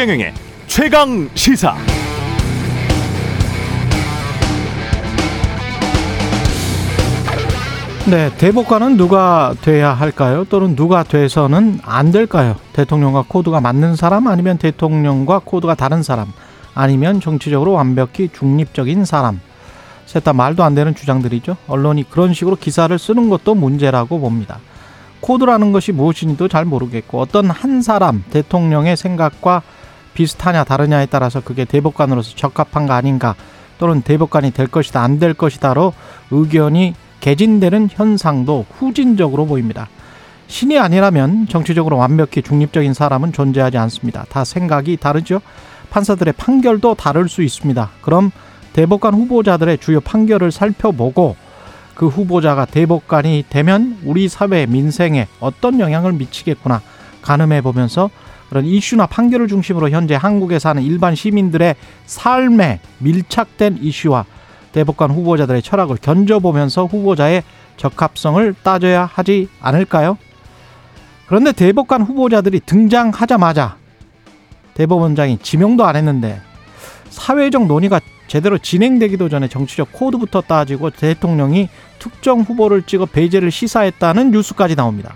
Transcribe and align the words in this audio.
최경영의 0.00 0.32
최강 0.66 1.28
시사. 1.34 1.76
네, 8.10 8.34
대법관은 8.38 8.96
누가 8.96 9.54
돼야 9.60 9.92
할까요? 9.92 10.46
또는 10.48 10.74
누가 10.74 11.02
돼서는 11.02 11.80
안 11.82 12.12
될까요? 12.12 12.56
대통령과 12.72 13.26
코드가 13.28 13.60
맞는 13.60 13.94
사람 13.94 14.26
아니면 14.26 14.56
대통령과 14.56 15.42
코드가 15.44 15.74
다른 15.74 16.02
사람 16.02 16.28
아니면 16.74 17.20
정치적으로 17.20 17.72
완벽히 17.72 18.30
중립적인 18.32 19.04
사람. 19.04 19.38
셋 20.06 20.24
다 20.24 20.32
말도 20.32 20.64
안 20.64 20.74
되는 20.74 20.94
주장들이죠. 20.94 21.58
언론이 21.68 22.08
그런 22.08 22.32
식으로 22.32 22.56
기사를 22.56 22.98
쓰는 22.98 23.28
것도 23.28 23.54
문제라고 23.54 24.18
봅니다. 24.18 24.60
코드라는 25.20 25.72
것이 25.72 25.92
무엇인지도 25.92 26.48
잘 26.48 26.64
모르겠고 26.64 27.20
어떤 27.20 27.50
한 27.50 27.82
사람 27.82 28.24
대통령의 28.30 28.96
생각과 28.96 29.60
비슷하냐 30.20 30.64
다르냐에 30.64 31.06
따라서 31.06 31.40
그게 31.40 31.64
대법관으로서 31.64 32.36
적합한가 32.36 32.94
아닌가 32.94 33.34
또는 33.78 34.02
대법관이 34.02 34.50
될 34.50 34.66
것이다 34.66 35.00
안 35.00 35.18
될 35.18 35.32
것이다로 35.32 35.94
의견이 36.30 36.94
개진되는 37.20 37.88
현상도 37.90 38.66
후진적으로 38.70 39.46
보입니다. 39.46 39.88
신이 40.46 40.78
아니라면 40.78 41.46
정치적으로 41.48 41.96
완벽히 41.96 42.42
중립적인 42.42 42.92
사람은 42.92 43.32
존재하지 43.32 43.78
않습니다. 43.78 44.26
다 44.28 44.44
생각이 44.44 44.98
다르죠. 44.98 45.40
판사들의 45.88 46.34
판결도 46.34 46.96
다를 46.96 47.26
수 47.30 47.42
있습니다. 47.42 47.88
그럼 48.02 48.30
대법관 48.74 49.14
후보자들의 49.14 49.78
주요 49.78 50.02
판결을 50.02 50.52
살펴보고 50.52 51.36
그 51.94 52.08
후보자가 52.08 52.66
대법관이 52.66 53.46
되면 53.48 53.98
우리 54.04 54.28
사회 54.28 54.66
민생에 54.66 55.28
어떤 55.40 55.80
영향을 55.80 56.12
미치겠구나 56.12 56.82
가늠해 57.22 57.62
보면서 57.62 58.10
그런 58.50 58.66
이슈나 58.66 59.06
판결을 59.06 59.46
중심으로 59.46 59.90
현재 59.90 60.16
한국에 60.16 60.58
사는 60.58 60.82
일반 60.82 61.14
시민들의 61.14 61.76
삶에 62.04 62.80
밀착된 62.98 63.78
이슈와 63.80 64.26
대법관 64.72 65.12
후보자들의 65.12 65.62
철학을 65.62 65.96
견져보면서 66.02 66.86
후보자의 66.86 67.44
적합성을 67.76 68.54
따져야 68.62 69.04
하지 69.06 69.48
않을까요? 69.60 70.18
그런데 71.26 71.52
대법관 71.52 72.02
후보자들이 72.02 72.60
등장하자마자 72.66 73.76
대법원장이 74.74 75.38
지명도 75.38 75.84
안 75.84 75.94
했는데 75.94 76.40
사회적 77.08 77.66
논의가 77.66 78.00
제대로 78.26 78.58
진행되기도 78.58 79.28
전에 79.28 79.46
정치적 79.48 79.92
코드부터 79.92 80.40
따지고 80.40 80.90
대통령이 80.90 81.68
특정 82.00 82.40
후보를 82.40 82.82
찍어 82.82 83.06
배제를 83.06 83.52
시사했다는 83.52 84.32
뉴스까지 84.32 84.74
나옵니다. 84.74 85.14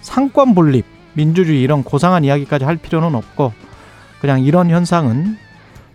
삼권 0.00 0.54
분립, 0.54 0.84
민주주의 1.14 1.60
이런 1.62 1.82
고상한 1.82 2.24
이야기까지 2.24 2.64
할 2.64 2.76
필요는 2.76 3.14
없고 3.14 3.52
그냥 4.20 4.42
이런 4.42 4.70
현상은 4.70 5.36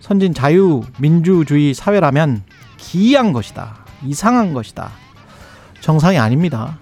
선진 0.00 0.34
자유민주주의 0.34 1.72
사회라면 1.74 2.42
기이한 2.76 3.32
것이다. 3.32 3.76
이상한 4.04 4.52
것이다. 4.52 4.90
정상이 5.80 6.18
아닙니다. 6.18 6.78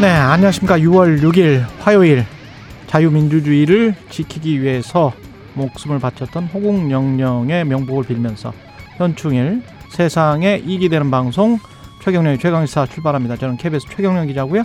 네, 0.00 0.08
안녕하십니까. 0.08 0.78
6월 0.78 1.20
6일 1.22 1.64
화요일 1.80 2.24
자유민주주의를 2.86 3.96
지키기 4.10 4.62
위해서 4.62 5.12
목숨을 5.54 5.98
바쳤던 5.98 6.44
호국영령의 6.46 7.64
명복을 7.64 8.04
빌면서 8.04 8.52
현충일 8.96 9.62
세상에 9.90 10.62
이익이 10.64 10.88
되는 10.88 11.10
방송 11.10 11.58
최경련의 12.00 12.38
최강시사 12.38 12.86
출발합니다. 12.86 13.36
저는 13.36 13.56
KBS 13.56 13.86
최경련 13.88 14.26
기자고요. 14.26 14.64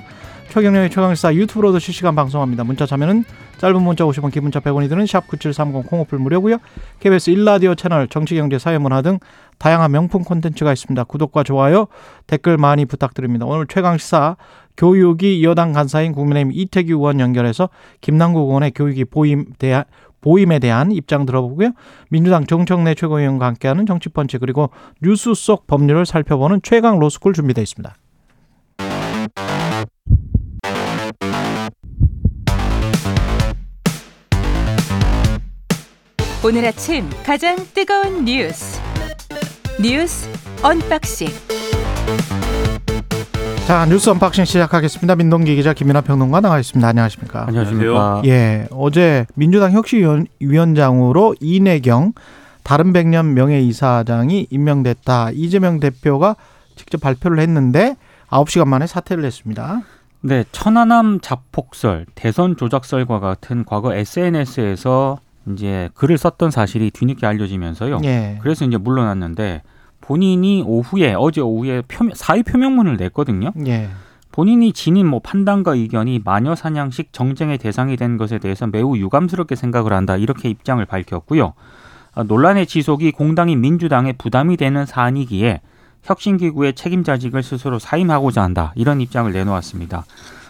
최경련의 0.50 0.90
최강시사 0.90 1.34
유튜브로도 1.34 1.80
실시간 1.80 2.16
방송합니다. 2.16 2.64
문자 2.64 2.86
참여는 2.86 3.24
짧은 3.58 3.82
문자 3.82 4.04
50원, 4.04 4.32
기본자 4.32 4.60
100원이 4.60 4.90
드는 4.90 5.06
샵 5.06 5.28
9730 5.28 5.88
콩오플 5.88 6.20
무료고요. 6.20 6.58
KBS 7.00 7.32
1라디오 7.32 7.78
채널 7.78 8.08
정치 8.08 8.36
경제 8.36 8.60
사회 8.60 8.78
문화 8.78 9.02
등 9.02 9.20
다양한 9.58 9.92
명품 9.92 10.24
콘텐츠가 10.24 10.74
있습니다. 10.74 11.04
구독과 11.06 11.44
좋아요, 11.44 11.88
댓글 12.28 12.58
많이 12.58 12.86
부탁드립니다. 12.86 13.46
오늘 13.46 13.66
최강시사 13.68 14.36
교육이 14.76 15.44
여당 15.44 15.72
간사인 15.72 16.14
국민의힘 16.14 16.52
이태규 16.54 16.94
의원 16.94 17.20
연결해서 17.20 17.70
김남국 18.02 18.48
의원의 18.50 18.72
교육이 18.72 19.06
보임 19.06 19.46
대한 19.58 19.86
보임에 20.24 20.58
대한 20.60 20.92
입장 20.92 21.26
들어보고요. 21.26 21.72
민주당 22.10 22.46
정청래 22.46 22.96
최고위원과 22.96 23.46
함께하는 23.46 23.86
정치펀치 23.86 24.40
그리고 24.40 24.70
뉴스 25.02 25.34
속 25.36 25.68
법률을 25.68 26.06
살펴보는 26.06 26.62
최강 26.64 26.98
로스쿨 26.98 27.34
준비되어 27.34 27.62
있습니다. 27.62 27.96
오늘 36.46 36.66
아침 36.66 37.10
가장 37.26 37.56
뜨거운 37.74 38.26
뉴스 38.26 38.82
뉴스 39.82 40.30
언박싱 40.62 41.28
자 43.68 43.86
뉴스 43.86 44.10
언박싱 44.10 44.44
시작하겠습니다. 44.44 45.16
민동기 45.16 45.56
기자 45.56 45.74
김민하 45.74 46.02
평론가 46.02 46.42
나와 46.42 46.60
있습니다. 46.60 46.86
안녕하십니까? 46.86 47.48
안녕하십니까? 47.48 48.22
예, 48.26 48.68
어제 48.72 49.26
민주당 49.36 49.72
혁신위원장으로 49.72 51.36
이래경 51.40 52.12
다른 52.64 52.92
백년 52.92 53.34
명예 53.34 53.62
이사장이 53.62 54.48
임명됐다. 54.50 55.32
이재명 55.32 55.80
대표가 55.80 56.36
직접 56.76 57.00
발표를 57.00 57.40
했는데 57.40 57.96
9시간 58.30 58.68
만에 58.68 58.86
사퇴를 58.86 59.24
했습니다. 59.24 59.82
네, 60.20 60.44
천안함 60.52 61.20
자폭설, 61.22 62.06
대선 62.16 62.58
조작설과 62.58 63.20
같은 63.20 63.64
과거 63.66 63.94
SNS에서 63.94 65.20
이제 65.54 65.90
글을 65.94 66.18
썼던 66.18 66.52
사실이 66.52 66.92
뒤늦게 66.92 67.26
알려지면서요. 67.26 68.02
예. 68.04 68.40
그래서 68.42 68.66
이제 68.66 68.78
물러났는데 68.78 69.62
본인이 70.04 70.62
오후에 70.68 71.16
어제 71.18 71.40
오후에 71.40 71.82
표명, 71.88 72.14
사의 72.14 72.44
표명문을 72.44 72.98
냈거든요. 72.98 73.54
예. 73.66 73.90
본인이 74.34 74.74
지닌 74.74 75.08
뭐 75.08 75.20
판단과 75.20 75.76
의견이 75.76 76.20
마녀 76.26 76.56
사냥식 76.56 77.14
정쟁의 77.14 77.58
대상이 77.58 77.96
된 77.96 78.18
것에 78.18 78.38
대해서 78.38 78.68
매우 78.68 78.98
유감스럽게 78.98 79.56
생각을 79.56 79.94
한다 79.94 80.18
이렇게 80.18 80.50
입장을 80.50 80.84
밝혔고요. 80.86 81.54
아, 82.16 82.24
논란의 82.24 82.66
지속이 82.66 83.12
공당인 83.12 83.62
민주당에 83.62 84.12
부담이 84.12 84.58
되는 84.58 84.86
사안이기에 84.86 85.62
혁신기구의 86.04 86.74
책임자직을 86.74 87.42
스스로 87.42 87.80
사임하고자 87.80 88.44
한다 88.44 88.74
이런 88.76 89.00
입장을 89.00 89.32
내놓았습니다. 89.32 90.04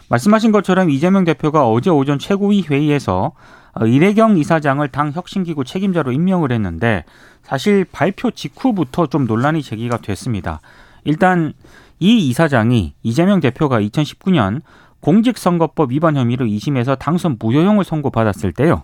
말씀하신 0.09 0.52
것처럼 0.52 0.90
이재명 0.90 1.25
대표가 1.25 1.69
어제 1.69 1.92
오전 1.92 2.18
최고위 2.18 2.63
회의에서 2.63 3.34
이래경 3.82 4.38
이사장을 4.38 4.88
당 4.90 5.12
혁신기구 5.12 5.64
책임자로 5.64 6.12
임명을 6.12 6.52
했는데 6.52 7.04
사실 7.42 7.86
발표 7.92 8.32
직후부터 8.32 9.08
좀 9.08 9.26
논란이 9.26 9.64
제기가 9.64 9.98
됐습니다. 9.98 10.62
일단 11.04 11.54
이 12.00 12.30
이사장이 12.30 12.94
이재명 13.04 13.40
대표가 13.40 13.80
2019년 13.82 14.62
공직선거법 15.00 15.92
위반 15.92 16.16
혐의로 16.16 16.46
2심에서 16.46 16.98
당선 16.98 17.38
무효형을 17.40 17.84
선고받았을 17.84 18.54
때요. 18.54 18.84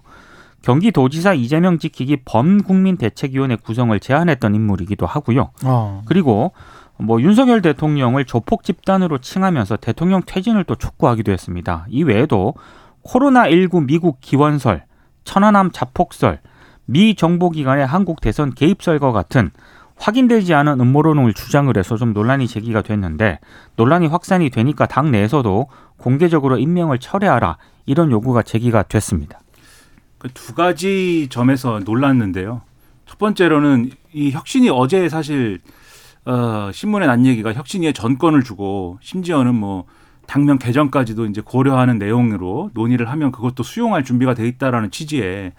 경기도지사 0.62 1.34
이재명 1.34 1.80
지키기 1.80 2.18
범국민대책위원회 2.26 3.56
구성을 3.58 3.98
제안했던 3.98 4.56
인물이기도 4.56 5.06
하고요. 5.06 5.52
어. 5.64 6.02
그리고 6.06 6.52
뭐 6.98 7.22
윤석열 7.22 7.62
대통령을 7.62 8.26
조폭 8.26 8.64
집단으로 8.64 9.20
칭하면서 9.20 9.78
대통령 9.78 10.22
퇴진을 10.26 10.66
또 10.66 10.76
촉구하기도 10.76 11.32
했습니다. 11.32 11.86
이 11.90 12.04
외에도 12.04 12.56
코로나19 13.04 13.86
미국 13.86 14.20
기원설, 14.22 14.84
천안함 15.24 15.72
자폭설, 15.72 16.40
미 16.86 17.16
정보기관의 17.16 17.86
한국 17.86 18.22
대선 18.22 18.54
개입설과 18.54 19.12
같은 19.12 19.52
확인되지 19.98 20.54
않은 20.54 20.80
음모론을 20.80 21.34
주장을 21.34 21.76
해서 21.78 21.98
좀 21.98 22.14
논란이 22.14 22.48
제기가 22.48 22.82
됐는데 22.82 23.40
논란이 23.76 24.08
확산이 24.08 24.50
되니까 24.50 24.86
당 24.86 25.12
내에서도 25.12 25.68
공개적으로 25.98 26.58
임명을 26.58 27.00
철회하라 27.00 27.58
이런 27.86 28.12
요구가 28.12 28.42
제기가 28.42 28.84
됐습니다. 28.84 29.40
그 30.18 30.30
두 30.34 30.54
가지 30.54 31.28
점에서 31.30 31.80
놀랐는데요. 31.80 32.62
첫 33.06 33.18
번째로는 33.18 33.92
이 34.14 34.32
혁신이 34.32 34.70
어제 34.70 35.10
사실 35.10 35.60
어, 36.26 36.70
신문에 36.74 37.08
난 37.08 37.26
얘기가 37.26 37.54
혁신위에 37.54 37.94
전권을 37.94 38.44
주고 38.44 39.00
심지어는 39.02 39.56
뭐 39.56 39.86
당면 40.30 40.60
개정까지도 40.60 41.26
이제 41.26 41.42
고려하는 41.44 41.98
내용으로 41.98 42.70
논의를 42.76 43.10
하면 43.10 43.32
그것도 43.32 43.64
수용할 43.64 44.04
준비가 44.04 44.36
돼 44.36 44.48
있다라는 44.48 44.92
취지의 44.92 45.54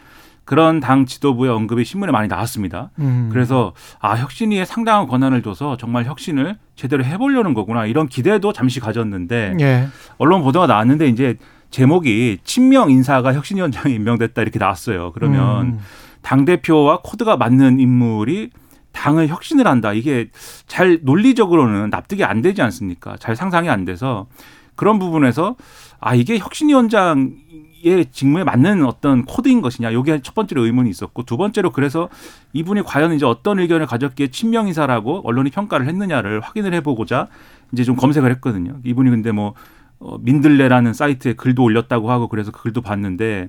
그런 0.44 0.78
당 0.78 1.06
지도부의 1.06 1.50
언급이 1.50 1.84
신문에 1.84 2.12
많이 2.12 2.28
나왔습니다. 2.28 2.90
음. 3.00 3.30
그래서 3.32 3.72
아 3.98 4.14
혁신위에 4.14 4.64
상당한 4.64 5.08
권한을 5.08 5.42
줘서 5.42 5.76
정말 5.76 6.04
혁신을 6.04 6.56
제대로 6.76 7.04
해보려는 7.04 7.52
거구나 7.52 7.84
이런 7.84 8.06
기대도 8.06 8.52
잠시 8.52 8.78
가졌는데 8.78 9.56
예. 9.60 9.88
언론 10.18 10.40
보도가 10.42 10.68
나왔는데 10.68 11.08
이제 11.08 11.36
제목이 11.70 12.38
친명 12.44 12.92
인사가 12.92 13.34
혁신위원장에 13.34 13.92
임명됐다 13.92 14.40
이렇게 14.40 14.60
나왔어요. 14.60 15.10
그러면 15.12 15.66
음. 15.66 15.78
당 16.22 16.44
대표와 16.44 17.00
코드가 17.02 17.36
맞는 17.36 17.80
인물이 17.80 18.50
당을 18.92 19.26
혁신을 19.26 19.66
한다. 19.66 19.92
이게 19.92 20.30
잘 20.68 21.00
논리적으로는 21.02 21.90
납득이 21.90 22.22
안 22.22 22.40
되지 22.40 22.62
않습니까? 22.62 23.16
잘 23.18 23.34
상상이 23.34 23.68
안 23.68 23.84
돼서 23.84 24.28
그런 24.74 24.98
부분에서 24.98 25.56
아 26.00 26.14
이게 26.14 26.38
혁신위원장의 26.38 28.06
직무에 28.10 28.44
맞는 28.44 28.84
어떤 28.84 29.24
코드인 29.24 29.60
것이냐 29.60 29.92
요게 29.92 30.22
첫 30.22 30.34
번째로 30.34 30.64
의문이 30.64 30.88
있었고 30.90 31.24
두 31.24 31.36
번째로 31.36 31.70
그래서 31.70 32.08
이분이 32.52 32.82
과연 32.82 33.12
이제 33.12 33.26
어떤 33.26 33.58
의견을 33.58 33.86
가졌기에 33.86 34.28
친명 34.28 34.68
인사라고 34.68 35.22
언론이 35.24 35.50
평가를 35.50 35.86
했느냐를 35.86 36.40
확인을 36.40 36.74
해보고자 36.74 37.28
이제 37.72 37.84
좀 37.84 37.96
검색을 37.96 38.30
했거든요. 38.32 38.78
이분이 38.84 39.10
근데 39.10 39.32
뭐 39.32 39.54
어, 39.98 40.16
민들레라는 40.18 40.94
사이트에 40.94 41.34
글도 41.34 41.62
올렸다고 41.62 42.10
하고 42.10 42.28
그래서 42.28 42.50
그 42.50 42.62
글도 42.62 42.80
봤는데 42.80 43.48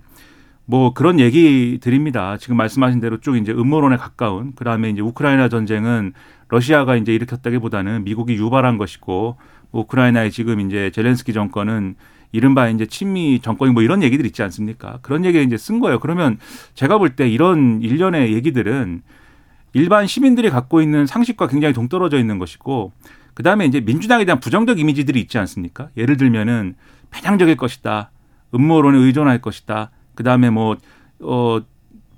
뭐 0.66 0.94
그런 0.94 1.20
얘기 1.20 1.80
드립니다. 1.82 2.38
지금 2.38 2.56
말씀하신 2.58 3.00
대로 3.02 3.20
쭉 3.20 3.36
이제 3.36 3.52
음모론에 3.52 3.98
가까운 3.98 4.54
그다음에 4.54 4.90
이제 4.90 5.02
우크라이나 5.02 5.50
전쟁은 5.50 6.14
러시아가 6.50 6.96
이제 6.96 7.14
일으켰다기보다는 7.14 8.04
미국이 8.04 8.36
유발한 8.36 8.78
것이고 8.78 9.38
우크라이나에 9.72 10.30
지금 10.30 10.60
이제 10.62 10.92
젤렌스키 10.92 11.34
정권은 11.34 11.96
이른바 12.34 12.70
이제 12.70 12.86
친미 12.86 13.42
정권이 13.42 13.74
뭐 13.74 13.84
이런 13.84 14.04
얘기들 14.04 14.26
있지 14.26 14.42
않습니까? 14.44 15.00
그런 15.02 15.26
얘기 15.26 15.42
이제 15.44 15.58
쓴 15.58 15.80
거예요. 15.80 16.00
그러면 16.00 16.38
제가 16.76 16.98
볼 16.98 17.16
때 17.16 17.28
이런 17.28 17.82
일련의 17.82 18.34
얘기들은 18.34 19.02
일반 19.74 20.08
시민들이 20.08 20.50
갖고 20.50 20.82
있는 20.82 21.06
상식과 21.06 21.48
굉장히 21.48 21.74
동떨어져 21.74 22.18
있는 22.18 22.40
것이고 22.40 22.94
그다음에 23.34 23.66
이제 23.66 23.82
민주당에 23.82 24.24
대한 24.26 24.40
부정적 24.40 24.80
이미지들이 24.80 25.20
있지 25.20 25.38
않습니까? 25.38 25.90
예를 25.98 26.18
들면은 26.18 26.76
편향적일 27.12 27.58
것이다. 27.58 28.12
음모론에 28.54 28.98
의존할 28.98 29.40
것이다. 29.42 29.92
그다음에 30.16 30.50
뭐 30.50 30.78
어, 31.20 31.60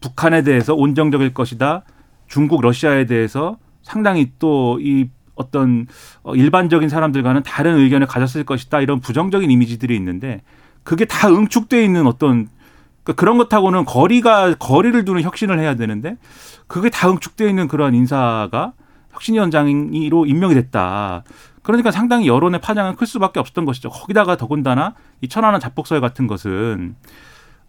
북한에 0.01 0.43
대해서 0.43 0.73
온정적일 0.73 1.33
것이다. 1.33 1.83
중국, 2.27 2.61
러시아에 2.61 3.05
대해서 3.05 3.57
상당히 3.83 4.31
또 4.39 4.77
이 4.79 5.09
어떤 5.35 5.87
어, 6.23 6.35
일반적인 6.35 6.89
사람들과는 6.89 7.43
다른 7.43 7.77
의견을 7.77 8.07
가졌을 8.07 8.43
것이다. 8.43 8.81
이런 8.81 8.99
부정적인 8.99 9.49
이미지들이 9.49 9.95
있는데 9.95 10.41
그게 10.83 11.05
다 11.05 11.29
응축돼 11.29 11.83
있는 11.83 12.07
어떤 12.07 12.49
그러니까 13.03 13.19
그런 13.19 13.37
것하고는 13.37 13.85
거리가 13.85 14.55
거리를 14.55 15.05
두는 15.05 15.23
혁신을 15.23 15.59
해야 15.59 15.75
되는데 15.75 16.17
그게 16.67 16.89
다 16.89 17.09
응축돼 17.09 17.49
있는 17.49 17.67
그러한 17.67 17.95
인사가 17.95 18.73
혁신위원장으로 19.11 20.25
임명이 20.25 20.55
됐다. 20.55 21.23
그러니까 21.61 21.91
상당히 21.91 22.27
여론의 22.27 22.61
파장은 22.61 22.95
클 22.95 23.07
수밖에 23.07 23.39
없었던 23.39 23.65
것이죠. 23.65 23.89
거기다가 23.89 24.35
더군다나 24.37 24.95
이 25.21 25.29
천안함 25.29 25.59
자폭설 25.61 26.01
같은 26.01 26.27
것은 26.27 26.95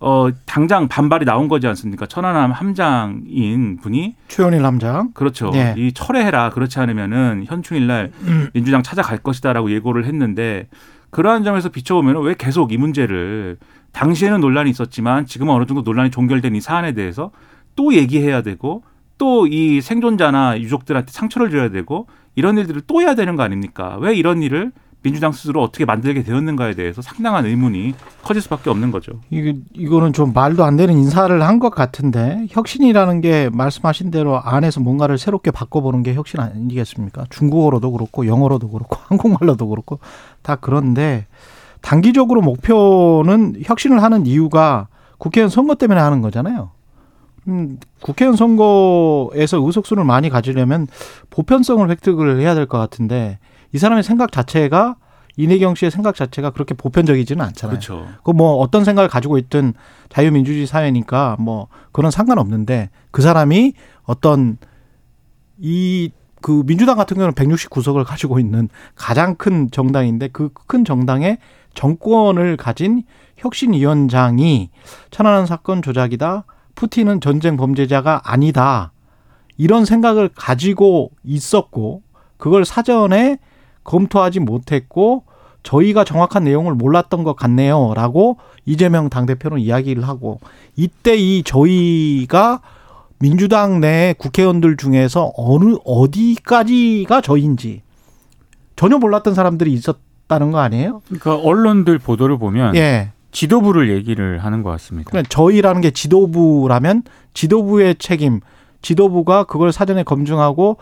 어 0.00 0.28
당장 0.44 0.88
반발이 0.88 1.24
나온 1.24 1.48
거지 1.48 1.66
않습니까? 1.66 2.06
천안함 2.06 2.52
함장인 2.52 3.78
분이 3.80 4.16
최원일 4.28 4.64
함장. 4.64 5.12
그렇죠. 5.14 5.50
네. 5.50 5.74
이 5.76 5.92
철회해라. 5.92 6.50
그렇지 6.50 6.78
않으면은 6.80 7.44
현충일 7.46 7.86
날 7.86 8.12
음. 8.22 8.48
민주당 8.52 8.82
찾아갈 8.82 9.18
것이다라고 9.18 9.70
예고를 9.70 10.04
했는데 10.04 10.68
그러한 11.10 11.44
점에서 11.44 11.68
비춰보면 11.68 12.22
왜 12.22 12.34
계속 12.36 12.72
이 12.72 12.76
문제를 12.76 13.56
당시에는 13.92 14.40
논란이 14.40 14.68
있었지만 14.70 15.26
지금은 15.26 15.54
어느 15.54 15.64
정도 15.66 15.82
논란이 15.82 16.10
종결된 16.10 16.54
이 16.56 16.60
사안에 16.60 16.92
대해서 16.92 17.30
또 17.76 17.94
얘기해야 17.94 18.42
되고 18.42 18.82
또 19.16 19.46
이 19.46 19.80
생존자나 19.80 20.58
유족들한테 20.60 21.12
상처를 21.12 21.50
줘야 21.50 21.68
되고 21.70 22.08
이런 22.34 22.58
일들을 22.58 22.82
또 22.88 23.00
해야 23.00 23.14
되는 23.14 23.36
거 23.36 23.44
아닙니까? 23.44 23.96
왜 24.00 24.12
이런 24.14 24.42
일을 24.42 24.72
민주당 25.04 25.32
스스로 25.32 25.62
어떻게 25.62 25.84
만들게 25.84 26.22
되었는가에 26.22 26.74
대해서 26.74 27.02
상당한 27.02 27.44
의문이 27.44 27.94
커질 28.22 28.40
수밖에 28.42 28.70
없는 28.70 28.90
거죠. 28.90 29.20
이거 29.30 29.52
이거는 29.74 30.12
좀 30.14 30.32
말도 30.32 30.64
안 30.64 30.76
되는 30.76 30.96
인사를 30.96 31.40
한 31.42 31.58
것 31.60 31.70
같은데 31.70 32.46
혁신이라는 32.50 33.20
게 33.20 33.48
말씀하신 33.52 34.10
대로 34.10 34.40
안에서 34.40 34.80
뭔가를 34.80 35.18
새롭게 35.18 35.50
바꿔보는 35.50 36.02
게 36.02 36.14
혁신 36.14 36.40
아니겠습니까? 36.40 37.26
중국어로도 37.30 37.92
그렇고 37.92 38.26
영어로도 38.26 38.70
그렇고 38.70 38.96
한국말로도 39.08 39.68
그렇고 39.68 40.00
다 40.42 40.56
그런데 40.56 41.26
단기적으로 41.82 42.40
목표는 42.40 43.56
혁신을 43.62 44.02
하는 44.02 44.24
이유가 44.26 44.88
국회의원 45.18 45.50
선거 45.50 45.74
때문에 45.74 46.00
하는 46.00 46.22
거잖아요. 46.22 46.70
음, 47.46 47.78
국회의원 48.00 48.36
선거에서 48.36 49.58
의석수를 49.58 50.02
많이 50.04 50.30
가지려면 50.30 50.86
보편성을 51.28 51.88
획득을 51.90 52.40
해야 52.40 52.54
될 52.54 52.66
것 52.66 52.78
같은데 52.78 53.38
이 53.74 53.78
사람의 53.78 54.02
생각 54.02 54.32
자체가 54.32 54.96
이내경 55.36 55.74
씨의 55.74 55.90
생각 55.90 56.14
자체가 56.14 56.50
그렇게 56.50 56.74
보편적이지는 56.74 57.44
않잖아요. 57.44 57.78
그렇죠. 57.78 58.06
그뭐 58.22 58.54
어떤 58.58 58.84
생각을 58.84 59.08
가지고 59.08 59.36
있든 59.36 59.74
자유민주주의 60.08 60.66
사회니까 60.66 61.36
뭐 61.40 61.66
그런 61.92 62.10
상관없는데 62.10 62.90
그 63.10 63.20
사람이 63.20 63.74
어떤 64.04 64.58
이 65.58 66.10
그 66.44 66.62
민주당 66.66 66.98
같은 66.98 67.16
경우는 67.16 67.32
169석을 67.32 68.04
가지고 68.04 68.38
있는 68.38 68.68
가장 68.94 69.34
큰 69.34 69.70
정당인데 69.70 70.28
그 70.28 70.50
큰 70.66 70.84
정당의 70.84 71.38
정권을 71.72 72.58
가진 72.58 73.02
혁신위원장이 73.38 74.68
천안함 75.10 75.46
사건 75.46 75.80
조작이다. 75.80 76.44
푸틴은 76.74 77.22
전쟁 77.22 77.56
범죄자가 77.56 78.20
아니다. 78.24 78.92
이런 79.56 79.86
생각을 79.86 80.28
가지고 80.34 81.12
있었고 81.24 82.02
그걸 82.36 82.66
사전에 82.66 83.38
검토하지 83.84 84.40
못했고 84.40 85.24
저희가 85.62 86.04
정확한 86.04 86.44
내용을 86.44 86.74
몰랐던 86.74 87.24
것 87.24 87.36
같네요라고 87.36 88.38
이재명 88.66 89.08
당대표는 89.08 89.58
이야기를 89.58 90.06
하고 90.06 90.40
이때 90.76 91.16
이 91.16 91.42
저희가 91.42 92.60
민주당 93.18 93.80
내 93.80 94.14
국회의원들 94.18 94.76
중에서 94.76 95.32
어느 95.36 95.76
어디까지가 95.84 97.20
저인지 97.22 97.82
전혀 98.76 98.98
몰랐던 98.98 99.34
사람들이 99.34 99.72
있었다는 99.72 100.50
거 100.50 100.58
아니에요? 100.58 101.00
그러니까 101.06 101.36
언론들 101.36 101.98
보도를 101.98 102.38
보면 102.38 102.76
예. 102.76 103.12
지도부를 103.30 103.90
얘기를 103.90 104.38
하는 104.38 104.62
것 104.62 104.70
같습니다. 104.70 105.10
그러니까 105.10 105.28
저희라는 105.28 105.80
게 105.80 105.90
지도부라면 105.90 107.02
지도부의 107.32 107.96
책임, 107.98 108.40
지도부가 108.82 109.44
그걸 109.44 109.72
사전에 109.72 110.02
검증하고 110.02 110.76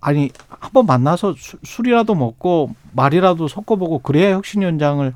아니 0.00 0.30
한번 0.60 0.86
만나서 0.86 1.34
수- 1.36 1.58
술이라도 1.64 2.14
먹고 2.14 2.70
말이라도 2.92 3.48
섞어보고 3.48 3.98
그래야 4.00 4.34
혁신위원장을 4.34 5.14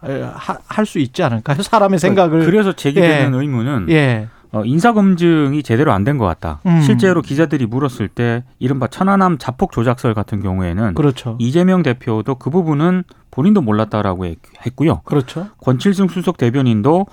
할 0.00 0.86
수 0.86 0.98
있지 0.98 1.22
않을까요? 1.22 1.56
사람의 1.62 1.98
생각을 1.98 2.44
그래서 2.44 2.72
제기되는 2.72 3.34
예. 3.34 3.38
의문은 3.40 3.86
예, 3.90 4.28
어, 4.52 4.62
인사 4.64 4.92
검증이 4.92 5.62
제대로 5.62 5.92
안 5.92 6.04
된 6.04 6.18
것 6.18 6.24
같다. 6.26 6.60
음. 6.66 6.80
실제로 6.80 7.22
기자들이 7.22 7.66
물었을 7.66 8.08
때 8.08 8.44
이른바 8.58 8.86
천안함 8.86 9.38
자폭 9.38 9.72
조작설 9.72 10.14
같은 10.14 10.40
경우에는 10.42 10.94
그렇죠, 10.94 11.36
이재명 11.40 11.82
대표도 11.82 12.36
그 12.36 12.50
부분은 12.50 13.04
본인도 13.30 13.60
몰랐다라고 13.62 14.26
했- 14.26 14.38
했고요. 14.64 15.00
그렇죠. 15.04 15.48
권칠승 15.62 16.08
수석 16.08 16.36
대변인도 16.36 17.06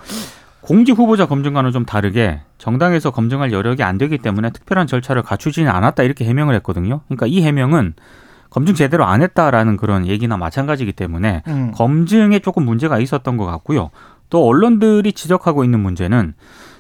공직 0.64 0.98
후보자 0.98 1.26
검증과는 1.26 1.74
좀 1.74 1.86
다르게 1.86 2.40
정당에서 2.58 3.12
검증할 3.12 3.52
여력이 3.52 3.84
안 3.84 3.98
되기 3.98 4.18
때문에 4.18 4.50
특별한 4.52 4.88
절차를 4.88 5.22
갖추지는 5.22 5.70
않았다 5.70 6.04
이렇게 6.04 6.24
해명을 6.24 6.56
했거든요. 6.56 7.02
그러니까 7.08 7.28
이 7.28 7.42
해명은 7.42 7.96
검증 8.50 8.74
제대로 8.74 9.04
안 9.04 9.22
했다라는 9.22 9.76
그런 9.76 10.08
얘기나 10.08 10.38
마찬가지이기 10.38 10.94
때문에 10.94 11.44
음. 11.48 11.72
검증에 11.76 12.40
조금 12.40 12.64
문제가 12.64 12.98
있었던 13.00 13.36
것 13.36 13.46
같고요. 13.46 13.90
또 14.30 14.48
언론들이 14.48 15.12
지적하고 15.12 15.66
있는 15.66 15.82
문제는 15.82 16.34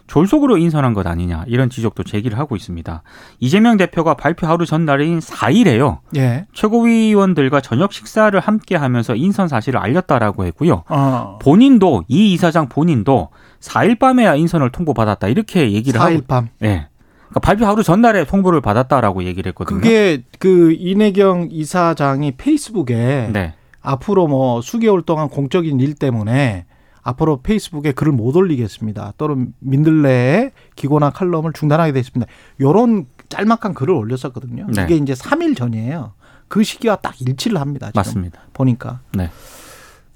졸속으로 0.07 0.57
인선한 0.57 0.93
것 0.93 1.07
아니냐 1.07 1.45
이런 1.48 1.69
지적도 1.69 2.03
제기를 2.03 2.38
하고 2.38 2.55
있습니다. 2.55 3.03
이재명 3.39 3.77
대표가 3.77 4.15
발표 4.15 4.48
하루 4.48 4.65
전날인 4.65 5.19
4일에요. 5.19 6.00
예, 6.15 6.45
최고위원들과 6.53 7.62
저녁 7.62 7.93
식사를 7.93 8.38
함께 8.39 8.75
하면서 8.75 9.15
인선 9.15 9.48
사실을 9.48 9.79
알렸다라고 9.79 10.45
했고요. 10.45 10.83
어, 10.89 11.39
본인도 11.41 12.03
이 12.07 12.33
이사장 12.33 12.69
본인도 12.69 13.29
4일 13.62 13.98
밤에야 13.98 14.36
인선을 14.36 14.72
통보받았다 14.72 15.27
이렇게 15.27 15.72
얘기를 15.72 16.00
하고 16.00 16.12
4일 16.12 16.27
밤. 16.27 16.50
예. 16.63 16.88
그러니까 17.33 17.39
발표 17.41 17.65
하루 17.65 17.81
전날에 17.81 18.25
통보를 18.25 18.62
받았다라고 18.62 19.24
얘기를 19.24 19.50
했거든요. 19.50 19.81
그게 19.81 20.24
그 20.38 20.75
이내경 20.77 21.50
이사장이 21.51 22.33
페이스북에 22.33 23.29
네. 23.33 23.53
앞으로 23.81 24.27
뭐 24.27 24.62
수개월 24.62 25.01
동안 25.01 25.29
공적인 25.29 25.79
일 25.79 25.95
때문에 25.95 26.65
앞으로 27.03 27.41
페이스북에 27.41 27.91
글을 27.91 28.13
못 28.13 28.36
올리겠습니다. 28.36 29.13
또는 29.17 29.53
민들레의 29.60 30.51
기고나 30.75 31.10
칼럼을 31.12 31.53
중단하게 31.53 31.91
됐습니다. 31.93 32.31
요런 32.62 33.07
짤막한 33.29 33.74
글을 33.74 33.93
올렸었거든요. 33.93 34.67
네. 34.74 34.83
이게 34.83 34.95
이제 34.95 35.13
3일 35.13 35.55
전이에요. 35.55 36.13
그 36.48 36.63
시기와 36.63 36.95
딱 36.98 37.19
일치를 37.19 37.60
합니다. 37.60 37.88
지금 37.88 38.00
맞습니다. 38.00 38.41
보니까. 38.53 39.01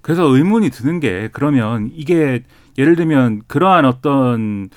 그래서 0.01 0.23
의문이 0.23 0.69
드는 0.69 0.99
게 0.99 1.29
그러면 1.31 1.91
이게 1.93 2.43
예를 2.77 2.95
들면 2.95 3.41
그러한 3.47 3.85
어떤 3.85 4.69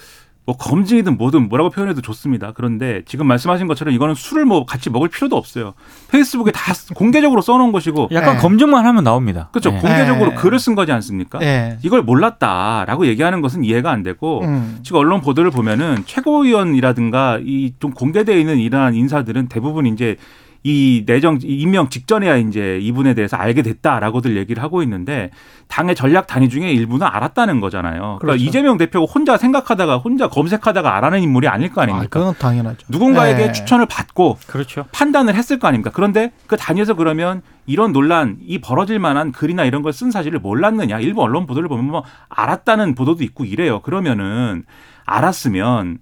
뭐 0.50 0.57
검증이든 0.57 1.16
뭐든 1.16 1.49
뭐라고 1.49 1.71
표현해도 1.71 2.00
좋습니다. 2.00 2.50
그런데 2.52 3.02
지금 3.07 3.28
말씀하신 3.28 3.69
것처럼 3.69 3.95
이거는 3.95 4.16
술을 4.16 4.45
뭐 4.45 4.66
같이 4.66 4.90
먹을 4.90 5.09
필요도 5.09 5.37
없어요. 5.37 5.75
페이스북에 6.11 6.50
다 6.50 6.75
공개적으로 6.97 7.40
써놓은 7.40 7.71
것이고 7.71 8.09
약간 8.11 8.35
네. 8.35 8.40
검증만 8.40 8.85
하면 8.85 9.04
나옵니다. 9.04 9.49
그렇죠. 9.52 9.71
예. 9.73 9.78
공개적으로 9.78 10.30
네. 10.30 10.35
글을 10.37 10.59
쓴 10.59 10.75
거지 10.75 10.90
않습니까? 10.90 11.38
예. 11.42 11.78
이걸 11.85 12.02
몰랐다라고 12.02 13.07
얘기하는 13.07 13.42
것은 13.42 13.62
이해가 13.62 13.92
안 13.92 14.02
되고 14.02 14.42
음. 14.42 14.80
지금 14.83 14.99
언론 14.99 15.21
보도를 15.21 15.52
보면은 15.52 16.02
최고위원이라든가 16.07 17.38
이 17.45 17.71
좀 17.78 17.92
공개되어 17.92 18.37
있는 18.37 18.59
이러한 18.59 18.95
인사들은 18.97 19.49
대부분 19.49 19.87
이제 19.87 20.16
이 20.62 21.05
내정 21.07 21.38
임명 21.43 21.88
직전에야 21.88 22.37
이제 22.37 22.79
이분에 22.83 23.14
대해서 23.14 23.37
알게 23.38 23.62
됐다라고들 23.62 24.37
얘기를 24.37 24.62
하고 24.62 24.83
있는데 24.83 25.31
당의 25.69 25.95
전략 25.95 26.26
단위 26.26 26.50
중에 26.50 26.71
일부는 26.71 27.07
알았다는 27.07 27.61
거잖아요. 27.61 28.00
그러니까 28.00 28.19
그렇죠. 28.21 28.45
이재명 28.45 28.76
대표가 28.76 29.11
혼자 29.11 29.38
생각하다가 29.38 29.97
혼자 29.99 30.29
검색하다가 30.29 30.97
알아낸 30.97 31.23
인물이 31.23 31.49
아닐 31.49 31.71
거 31.73 31.81
아, 31.81 31.85
아닙니까? 31.85 32.19
그건 32.19 32.35
당연하죠. 32.38 32.87
누군가에게 32.90 33.47
네. 33.47 33.52
추천을 33.52 33.87
받고 33.87 34.37
그렇죠. 34.47 34.85
판단을 34.93 35.35
했을 35.35 35.59
거 35.59 35.67
아닙니까? 35.69 35.90
그런데 35.95 36.33
그 36.47 36.57
단위에서 36.59 36.93
그러면 36.95 37.40
이런 37.67 37.93
논란, 37.93 38.37
이 38.43 38.59
벌어질 38.61 38.99
만한 38.99 39.33
글이나 39.33 39.64
이런 39.64 39.83
걸 39.83 39.93
쓴 39.93 40.11
사실을 40.11 40.40
몰랐느냐? 40.40 41.00
일부 41.00 41.23
언론 41.23 41.47
보도를 41.47 41.69
보면 41.69 41.85
뭐 41.87 42.05
알았다는 42.29 42.95
보도도 42.95 43.25
있고 43.25 43.45
이래요. 43.45 43.81
그러면은 43.81 44.64
알았으면 45.07 45.99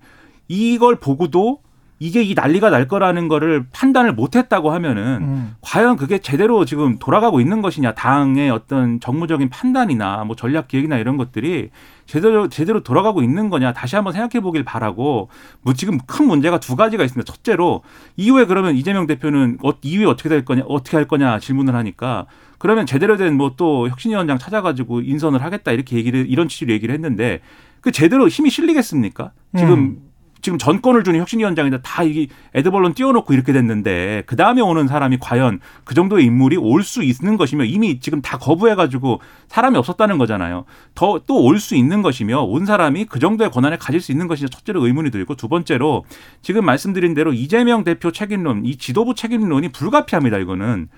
이걸 0.49 0.97
보고도 0.97 1.61
이게 2.01 2.23
이 2.23 2.35
난리가 2.35 2.71
날 2.71 2.87
거라는 2.87 3.29
거를 3.29 3.67
판단을 3.73 4.13
못 4.13 4.37
했다고 4.37 4.71
하면은 4.71 5.03
음. 5.21 5.55
과연 5.61 5.97
그게 5.97 6.19
제대로 6.19 6.65
지금 6.65 6.99
돌아가고 6.99 7.41
있는 7.41 7.61
것이냐 7.61 7.95
당의 7.95 8.51
어떤 8.51 9.01
정무적인 9.01 9.49
판단이나 9.51 10.25
뭐 10.25 10.37
전략 10.37 10.69
기획이나 10.69 10.97
이런 10.99 11.17
것들이 11.17 11.71
제대로 12.07 12.49
제대로 12.49 12.83
돌아가고 12.83 13.23
있는 13.23 13.51
거냐 13.51 13.73
다시 13.73 13.97
한번 13.97 14.13
생각해 14.13 14.41
보길 14.41 14.65
바라고 14.65 15.29
뭐 15.61 15.75
지금 15.75 15.99
큰 16.07 16.27
문제가 16.27 16.59
두 16.61 16.77
가지가 16.77 17.05
있습니다. 17.05 17.31
첫째로 17.31 17.83
이후에 18.17 18.47
그러면 18.47 18.77
이재명 18.77 19.07
대표는 19.07 19.59
어, 19.65 19.73
이후에 19.83 20.07
어떻게 20.07 20.29
될 20.29 20.45
거냐 20.45 20.63
어떻게 20.69 20.97
할 20.97 21.07
거냐 21.07 21.39
질문을 21.39 21.75
하니까 21.75 22.27
그러면 22.59 22.87
제대로 22.87 23.17
된 23.17 23.35
뭐 23.37 23.55
또 23.57 23.89
혁신위원장 23.89 24.39
찾아가지고 24.39 25.01
인선을 25.01 25.43
하겠다 25.43 25.73
이렇게 25.73 25.97
얘기를 25.97 26.27
이런 26.29 26.49
취지로 26.49 26.73
얘기를 26.73 26.95
했는데 26.95 27.41
그 27.81 27.91
제대로 27.93 28.29
힘이 28.29 28.51
실리겠습니까? 28.51 29.33
지금 29.57 29.73
음. 29.73 30.08
지금 30.49 30.57
전권을 30.57 31.05
주는 31.05 31.21
혁신위원장인데 31.21 31.83
다 31.83 32.03
이게 32.03 32.27
에드벌론 32.55 32.95
띄워놓고 32.95 33.35
이렇게 33.35 33.53
됐는데 33.53 34.23
그 34.25 34.35
다음에 34.35 34.63
오는 34.63 34.89
사람이 34.89 35.19
과연 35.21 35.61
그 35.85 35.95
정도의 35.95 36.25
인물이 36.25 36.57
올 36.57 36.83
수 36.83 37.03
있는 37.03 37.37
것이며 37.37 37.65
이미 37.65 38.01
지금 38.01 38.23
다 38.23 38.39
거부해가지고 38.39 39.21
사람이 39.49 39.77
없었다는 39.77 40.17
거잖아요. 40.17 40.65
더 40.95 41.19
또 41.27 41.43
올 41.43 41.61
수 41.61 41.75
있는 41.75 42.01
것이며 42.01 42.41
온 42.41 42.65
사람이 42.65 43.05
그 43.05 43.19
정도의 43.19 43.51
권한을 43.51 43.77
가질 43.77 44.01
수 44.01 44.11
있는 44.11 44.27
것이냐 44.27 44.49
첫째로 44.49 44.87
의문이 44.87 45.11
들고 45.11 45.35
두 45.35 45.49
번째로 45.49 46.07
지금 46.41 46.65
말씀드린 46.65 47.13
대로 47.13 47.35
이재명 47.35 47.85
대표 47.85 48.11
책임론, 48.11 48.65
이 48.65 48.77
지도부 48.77 49.15
책임론이 49.15 49.69
불가피합니다. 49.73 50.39
이거는 50.39 50.89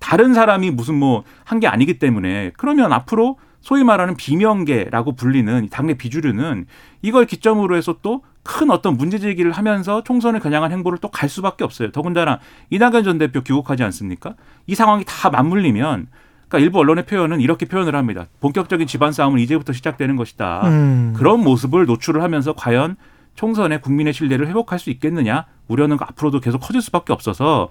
다른 0.00 0.32
사람이 0.32 0.70
무슨 0.70 0.94
뭐 0.94 1.24
한 1.44 1.60
게 1.60 1.66
아니기 1.66 1.98
때문에 1.98 2.52
그러면 2.56 2.90
앞으로 2.94 3.36
소위 3.60 3.84
말하는 3.84 4.16
비명계라고 4.16 5.12
불리는 5.14 5.68
당내 5.70 5.94
비주류는 5.94 6.64
이걸 7.02 7.26
기점으로 7.26 7.76
해서 7.76 7.96
또 8.00 8.22
큰 8.44 8.70
어떤 8.70 8.96
문제 8.96 9.18
제기를 9.18 9.50
하면서 9.52 10.04
총선을 10.04 10.38
겨냥한 10.40 10.70
행보를 10.70 10.98
또 10.98 11.08
갈 11.08 11.28
수밖에 11.28 11.64
없어요. 11.64 11.90
더군다나 11.90 12.38
이낙연 12.70 13.02
전 13.04 13.18
대표 13.18 13.40
귀국하지 13.42 13.82
않습니까? 13.84 14.34
이 14.66 14.74
상황이 14.74 15.04
다 15.06 15.30
맞물리면 15.30 16.06
그러니까 16.48 16.58
일부 16.58 16.78
언론의 16.80 17.06
표현은 17.06 17.40
이렇게 17.40 17.66
표현을 17.66 17.96
합니다. 17.96 18.26
본격적인 18.40 18.86
집안 18.86 19.12
싸움은 19.12 19.40
이제부터 19.40 19.72
시작되는 19.72 20.14
것이다. 20.16 20.68
음. 20.68 21.14
그런 21.16 21.40
모습을 21.40 21.86
노출을 21.86 22.22
하면서 22.22 22.52
과연 22.54 22.96
총선에 23.34 23.78
국민의 23.78 24.12
신뢰를 24.12 24.46
회복할 24.46 24.78
수 24.78 24.90
있겠느냐 24.90 25.46
우려는 25.66 25.96
앞으로도 26.00 26.40
계속 26.40 26.58
커질 26.58 26.80
수밖에 26.82 27.12
없어서 27.12 27.70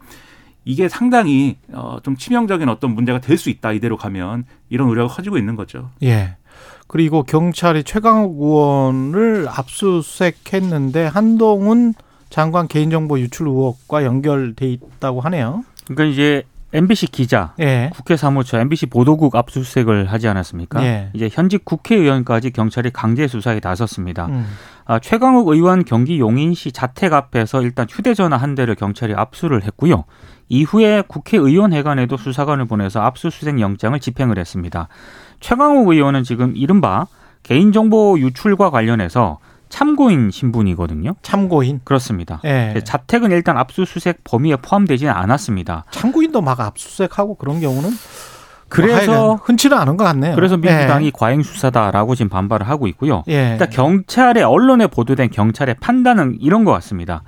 이게 0.65 0.89
상당히 0.89 1.57
어, 1.71 1.97
좀 2.03 2.15
치명적인 2.15 2.67
어떤 2.69 2.95
문제가 2.95 3.19
될 3.19 3.37
수 3.37 3.49
있다 3.49 3.73
이대로 3.73 3.97
가면 3.97 4.45
이런 4.69 4.87
우려가 4.89 5.13
커지고 5.13 5.37
있는 5.37 5.55
거죠. 5.55 5.91
예. 6.03 6.35
그리고 6.93 7.23
경찰이 7.23 7.85
최강욱 7.85 8.39
의원을 8.39 9.47
압수수색했는데 9.49 11.07
한동훈 11.07 11.95
장관 12.29 12.67
개인정보 12.67 13.19
유출 13.19 13.47
의혹과 13.47 14.05
연결돼 14.05 14.67
있다고 14.67 15.19
하네요. 15.21 15.63
그러니까 15.85 16.03
이제 16.03 16.43
MBC 16.71 17.07
기자, 17.07 17.55
예. 17.59 17.89
국회 17.95 18.15
사무처, 18.15 18.59
MBC 18.59 18.87
보도국 18.87 19.35
압수수색을 19.35 20.11
하지 20.11 20.27
않았습니까? 20.27 20.83
예. 20.85 21.09
이제 21.13 21.29
현직 21.31 21.65
국회의원까지 21.65 22.51
경찰이 22.51 22.91
강제 22.91 23.27
수사에 23.27 23.59
나섰습니다. 23.63 24.27
음. 24.27 24.45
아, 24.85 24.99
최강욱 24.99 25.47
의원 25.47 25.85
경기 25.85 26.19
용인시 26.19 26.73
자택 26.73 27.13
앞에서 27.13 27.63
일단 27.63 27.87
휴대전화 27.89 28.37
한 28.37 28.53
대를 28.53 28.75
경찰이 28.75 29.15
압수를 29.15 29.63
했고요. 29.63 30.03
이후에 30.53 31.01
국회의원회관에도 31.07 32.15
수사관을 32.15 32.65
보내서 32.65 33.01
압수수색 33.01 33.59
영장을 33.59 33.99
집행을 33.99 34.37
했습니다. 34.37 34.87
최강욱 35.39 35.87
의원은 35.89 36.23
지금 36.23 36.53
이른바 36.55 37.07
개인정보 37.41 38.19
유출과 38.19 38.69
관련해서 38.69 39.39
참고인 39.69 40.29
신분이거든요. 40.29 41.15
참고인. 41.23 41.81
그렇습니다. 41.83 42.39
예. 42.45 42.75
자택은 42.85 43.31
일단 43.31 43.57
압수수색 43.57 44.23
범위에 44.23 44.57
포함되지는 44.57 45.11
않았습니다. 45.11 45.85
참고인도 45.89 46.41
막 46.41 46.59
압수수색하고 46.59 47.35
그런 47.35 47.59
경우는 47.59 47.89
그래서 48.69 49.11
하여간 49.11 49.39
흔치는 49.43 49.75
않은 49.75 49.97
것 49.97 50.03
같네요. 50.03 50.35
그래서 50.35 50.57
민주당이 50.57 51.07
예. 51.07 51.11
과잉 51.11 51.41
수사다라고 51.41 52.13
지금 52.13 52.29
반발을 52.29 52.69
하고 52.69 52.85
있고요. 52.87 53.23
예. 53.27 53.53
일단 53.53 53.71
경찰의 53.71 54.43
언론에 54.43 54.85
보도된 54.85 55.31
경찰의 55.31 55.77
판단은 55.79 56.37
이런 56.39 56.63
것 56.63 56.71
같습니다. 56.73 57.23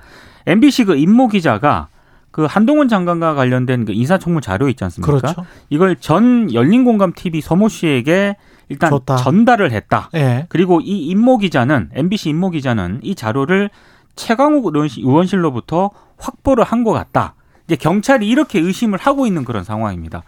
MBC 0.46 0.84
그 0.84 0.96
임모 0.96 1.26
기자가 1.28 1.88
그 2.36 2.44
한동훈 2.44 2.86
장관과 2.86 3.32
관련된 3.34 3.86
그 3.86 3.92
인사청문 3.94 4.42
자료 4.42 4.68
있지 4.68 4.84
않습니까? 4.84 5.10
그렇죠. 5.10 5.46
이걸 5.70 5.96
전 5.96 6.52
열린공감 6.52 7.14
TV 7.16 7.40
서모 7.40 7.70
씨에게 7.70 8.36
일단 8.68 8.90
줬다. 8.90 9.16
전달을 9.16 9.72
했다. 9.72 10.10
예. 10.14 10.44
그리고 10.50 10.82
이 10.82 11.06
임모 11.06 11.38
기자는 11.38 11.88
MBC 11.94 12.28
임모 12.28 12.50
기자는 12.50 13.00
이 13.02 13.14
자료를 13.14 13.70
최강욱 14.16 14.66
의원실- 14.66 15.02
의원실로부터 15.06 15.88
확보를 16.18 16.62
한 16.62 16.84
것 16.84 16.92
같다. 16.92 17.36
이제 17.66 17.74
경찰이 17.76 18.28
이렇게 18.28 18.60
의심을 18.60 18.98
하고 18.98 19.26
있는 19.26 19.42
그런 19.46 19.64
상황입니다. 19.64 20.22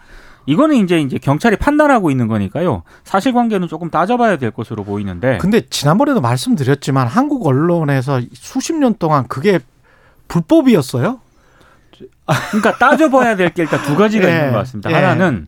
이거는 0.47 0.77
이제 0.77 0.99
이제 0.99 1.19
경찰이 1.19 1.57
판단하고 1.57 2.09
있는 2.09 2.27
거니까요. 2.27 2.81
사실관계는 3.03 3.67
조금 3.67 3.91
따져봐야 3.91 4.37
될 4.37 4.49
것으로 4.49 4.83
보이는데. 4.83 5.37
근데 5.37 5.61
지난번에도 5.69 6.21
말씀드렸지만 6.21 7.05
한국 7.05 7.45
언론에서 7.45 8.19
수십 8.33 8.73
년 8.73 8.95
동안 8.97 9.27
그게 9.27 9.59
불법이었어요. 10.27 11.19
그러니까 12.51 12.77
따져봐야 12.77 13.35
될 13.35 13.49
게 13.53 13.63
일단 13.63 13.81
두 13.83 13.95
가지가 13.95 14.27
예, 14.29 14.35
있는 14.37 14.51
것 14.51 14.57
같습니다. 14.59 14.89
예. 14.91 14.95
하나는 14.95 15.47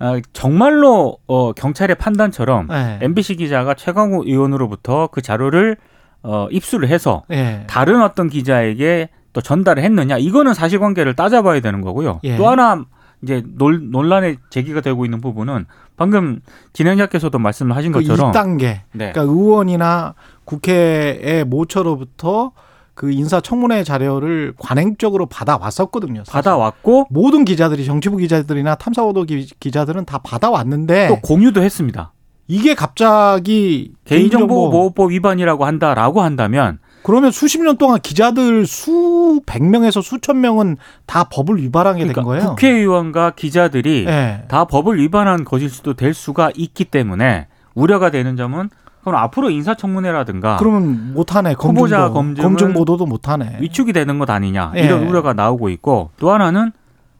어, 0.00 0.18
정말로 0.32 1.18
어, 1.26 1.52
경찰의 1.52 1.96
판단처럼 1.96 2.68
예. 2.72 2.98
MBC 3.02 3.36
기자가 3.36 3.74
최강욱 3.74 4.26
의원으로부터 4.26 5.08
그 5.12 5.22
자료를 5.22 5.76
어, 6.22 6.48
입수를 6.50 6.88
해서 6.88 7.22
예. 7.30 7.64
다른 7.68 8.00
어떤 8.02 8.28
기자에게 8.28 9.08
또 9.32 9.40
전달을 9.40 9.82
했느냐 9.82 10.18
이거는 10.18 10.54
사실관계를 10.54 11.14
따져봐야 11.14 11.60
되는 11.60 11.80
거고요. 11.80 12.20
예. 12.24 12.36
또 12.36 12.48
하나 12.48 12.84
이제 13.22 13.42
논, 13.56 13.90
논란의 13.90 14.38
제기가 14.50 14.80
되고 14.80 15.04
있는 15.04 15.20
부분은 15.20 15.66
방금 15.96 16.40
진행자께서도 16.72 17.38
말씀을 17.38 17.76
하신 17.76 17.92
그 17.92 18.00
것처럼 18.00 18.32
2단계. 18.32 18.80
네. 18.92 19.12
그러니까 19.12 19.20
의원이나 19.22 20.14
국회의 20.44 21.44
모처로부터 21.44 22.52
그 22.94 23.10
인사청문회 23.10 23.84
자료를 23.84 24.54
관행적으로 24.58 25.26
받아왔었거든요. 25.26 26.20
사실. 26.20 26.32
받아왔고 26.32 27.06
모든 27.10 27.44
기자들이 27.44 27.84
정치부 27.84 28.18
기자들이나 28.18 28.74
탐사보도 28.74 29.24
기, 29.24 29.48
기자들은 29.60 30.04
다 30.04 30.18
받아왔는데 30.18 31.08
또 31.08 31.16
공유도 31.20 31.62
했습니다. 31.62 32.12
이게 32.48 32.74
갑자기 32.74 33.92
개인정보보호법 34.04 35.10
위반이라고 35.10 35.64
한다라고 35.64 36.20
한다면 36.20 36.78
그러면 37.02 37.30
수십 37.30 37.62
년 37.62 37.78
동안 37.78 37.98
기자들 38.00 38.66
수백 38.66 39.64
명에서 39.64 40.02
수천 40.02 40.40
명은 40.40 40.76
다 41.06 41.24
법을 41.24 41.56
위반하게 41.62 42.00
그러니까 42.00 42.20
된 42.20 42.24
거예요. 42.24 42.48
국회의원과 42.50 43.32
기자들이 43.36 44.04
예. 44.06 44.44
다 44.48 44.66
법을 44.66 45.00
위반한 45.00 45.44
것일 45.44 45.68
수도 45.70 45.94
될 45.94 46.14
수가 46.14 46.50
있기 46.54 46.84
때문에 46.84 47.48
우려가 47.74 48.10
되는 48.10 48.36
점은 48.36 48.70
그럼 49.04 49.16
앞으로 49.16 49.50
인사청문회라든가 49.50 50.56
그러면 50.58 51.12
못하네. 51.14 51.54
후보자 51.58 52.08
검증도. 52.10 52.42
검증은 52.42 52.42
검증 52.48 52.72
보도도 52.72 53.06
못하네. 53.06 53.58
위축이 53.60 53.92
되는 53.92 54.18
것 54.18 54.30
아니냐 54.30 54.72
예. 54.76 54.82
이런 54.82 55.06
우려가 55.08 55.32
나오고 55.32 55.68
있고 55.70 56.10
또 56.18 56.30
하나는 56.30 56.72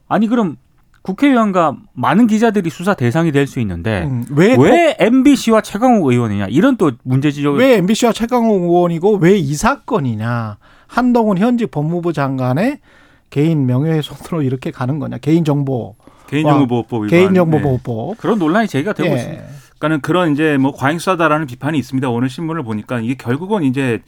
아니 0.09 0.27
그럼 0.29 0.57
국회의원과 1.03 1.77
많은 1.95 2.29
기자들이 2.29 2.71
수사 2.71 2.95
대상이 2.95 3.33
될 3.33 3.49
수 3.49 3.59
있는데 3.59 4.05
음, 4.05 4.25
왜, 4.31 4.55
왜 4.57 4.97
MBC와 5.01 5.61
최강욱 5.63 6.07
의원이냐 6.07 6.47
이런 6.49 6.77
또 6.77 6.93
문제 7.03 7.33
지적 7.33 7.55
왜 7.57 7.77
MBC와 7.79 8.13
최강욱 8.13 8.63
의원이고 8.63 9.17
왜 9.17 9.37
이 9.37 9.55
사건이냐? 9.55 10.59
한동훈 10.87 11.39
현직 11.39 11.71
법무부 11.73 12.13
장관의 12.13 12.79
개인 13.31 13.67
명예훼손으로 13.67 14.43
이렇게 14.43 14.71
가는 14.71 14.99
거냐? 15.01 15.19
개인 15.19 15.45
정보, 15.45 15.97
개인정보보호법 16.29 17.05
위반. 17.05 17.09
네. 17.11 17.17
개인정보보호법. 17.19 18.19
그런 18.19 18.39
논란이 18.39 18.69
제기가 18.69 18.93
되고 18.93 19.09
예. 19.11 19.17
있습니다. 19.17 19.43
그러니까는 19.83 20.01
그런 20.01 20.33
이제 20.33 20.57
뭐 20.59 20.73
과잉수사다라는 20.73 21.47
비판이 21.47 21.77
있습니다. 21.77 22.09
오늘 22.09 22.29
신문을 22.29 22.63
보니까 22.63 23.01
이게 23.01 23.15
결국은 23.15 23.65
이제 23.65 24.01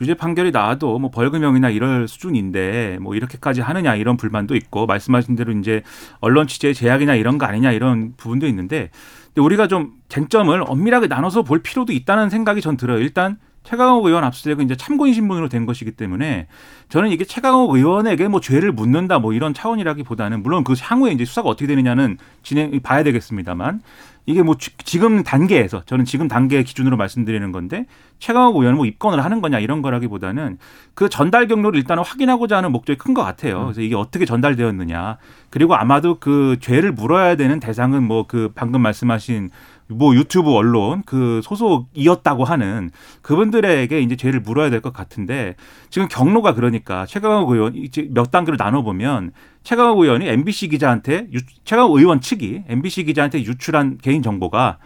유죄 0.00 0.14
판결이 0.14 0.50
나와도 0.50 0.98
뭐 0.98 1.10
벌금형이나 1.10 1.70
이럴 1.70 2.06
수준인데 2.06 2.98
뭐 3.00 3.14
이렇게까지 3.14 3.62
하느냐 3.62 3.94
이런 3.94 4.16
불만도 4.18 4.54
있고 4.56 4.84
말씀하신 4.86 5.36
대로 5.36 5.52
이제 5.52 5.82
언론 6.20 6.46
취재의 6.46 6.74
제약이나 6.74 7.14
이런 7.14 7.38
거 7.38 7.46
아니냐 7.46 7.72
이런 7.72 8.14
부분도 8.16 8.46
있는데 8.48 8.90
우리가 9.36 9.68
좀 9.68 9.92
쟁점을 10.08 10.62
엄밀하게 10.66 11.06
나눠서 11.06 11.42
볼 11.42 11.60
필요도 11.62 11.92
있다는 11.92 12.28
생각이 12.28 12.60
전 12.60 12.76
들어요. 12.76 12.98
일단 12.98 13.38
최강욱 13.64 14.04
의원 14.06 14.24
압수수색은 14.24 14.64
이제 14.64 14.76
참고인 14.76 15.14
신분으로 15.14 15.48
된 15.48 15.66
것이기 15.66 15.92
때문에 15.92 16.46
저는 16.88 17.10
이게 17.10 17.24
최강욱 17.24 17.74
의원에게 17.74 18.28
뭐 18.28 18.40
죄를 18.40 18.72
묻는다 18.72 19.18
뭐 19.18 19.32
이런 19.32 19.54
차원이라기보다는 19.54 20.42
물론 20.42 20.64
그 20.64 20.74
향후에 20.78 21.12
이제 21.12 21.24
수사가 21.24 21.48
어떻게 21.48 21.66
되느냐는 21.66 22.18
진행 22.42 22.78
봐야 22.82 23.02
되겠습니다만 23.02 23.80
이게 24.24 24.42
뭐 24.42 24.54
지금 24.84 25.24
단계에서 25.24 25.82
저는 25.84 26.04
지금 26.04 26.28
단계 26.28 26.62
기준으로 26.62 26.96
말씀드리는 26.96 27.50
건데 27.50 27.86
최강욱 28.20 28.54
의원은 28.56 28.76
뭐 28.76 28.86
입건을 28.86 29.24
하는 29.24 29.40
거냐 29.40 29.58
이런 29.58 29.82
거라기보다는 29.82 30.58
그 30.94 31.08
전달 31.08 31.48
경로를 31.48 31.78
일단은 31.80 32.04
확인하고자 32.04 32.56
하는 32.58 32.70
목적이 32.70 32.98
큰 32.98 33.14
것 33.14 33.22
같아요. 33.24 33.64
그래서 33.64 33.80
이게 33.80 33.94
어떻게 33.96 34.24
전달되었느냐 34.24 35.18
그리고 35.50 35.74
아마도 35.74 36.18
그 36.20 36.56
죄를 36.60 36.92
물어야 36.92 37.36
되는 37.36 37.58
대상은 37.60 38.04
뭐 38.04 38.24
그 38.28 38.50
방금 38.54 38.80
말씀하신 38.82 39.50
뭐 39.92 40.14
유튜브 40.14 40.52
언론 40.52 41.02
그 41.06 41.40
소속이었다고 41.44 42.44
하는 42.44 42.90
그분들에게 43.22 44.00
이제 44.00 44.16
죄를 44.16 44.40
물어야 44.40 44.70
될 44.70 44.80
것 44.82 44.92
같은데 44.92 45.54
지금 45.90 46.08
경로가 46.08 46.54
그러니까 46.54 47.06
최강욱 47.06 47.50
의원 47.50 47.76
이제 47.76 48.08
몇 48.10 48.30
단계를 48.30 48.56
나눠 48.58 48.82
보면 48.82 49.32
최강욱 49.62 50.00
의원이 50.00 50.26
MBC 50.28 50.68
기자한테 50.68 51.28
유, 51.32 51.38
최강욱 51.64 51.96
의원 51.98 52.20
측이 52.20 52.64
MBC 52.68 53.04
기자한테 53.04 53.40
유출한 53.44 53.98
개인 53.98 54.22
정보가 54.22 54.78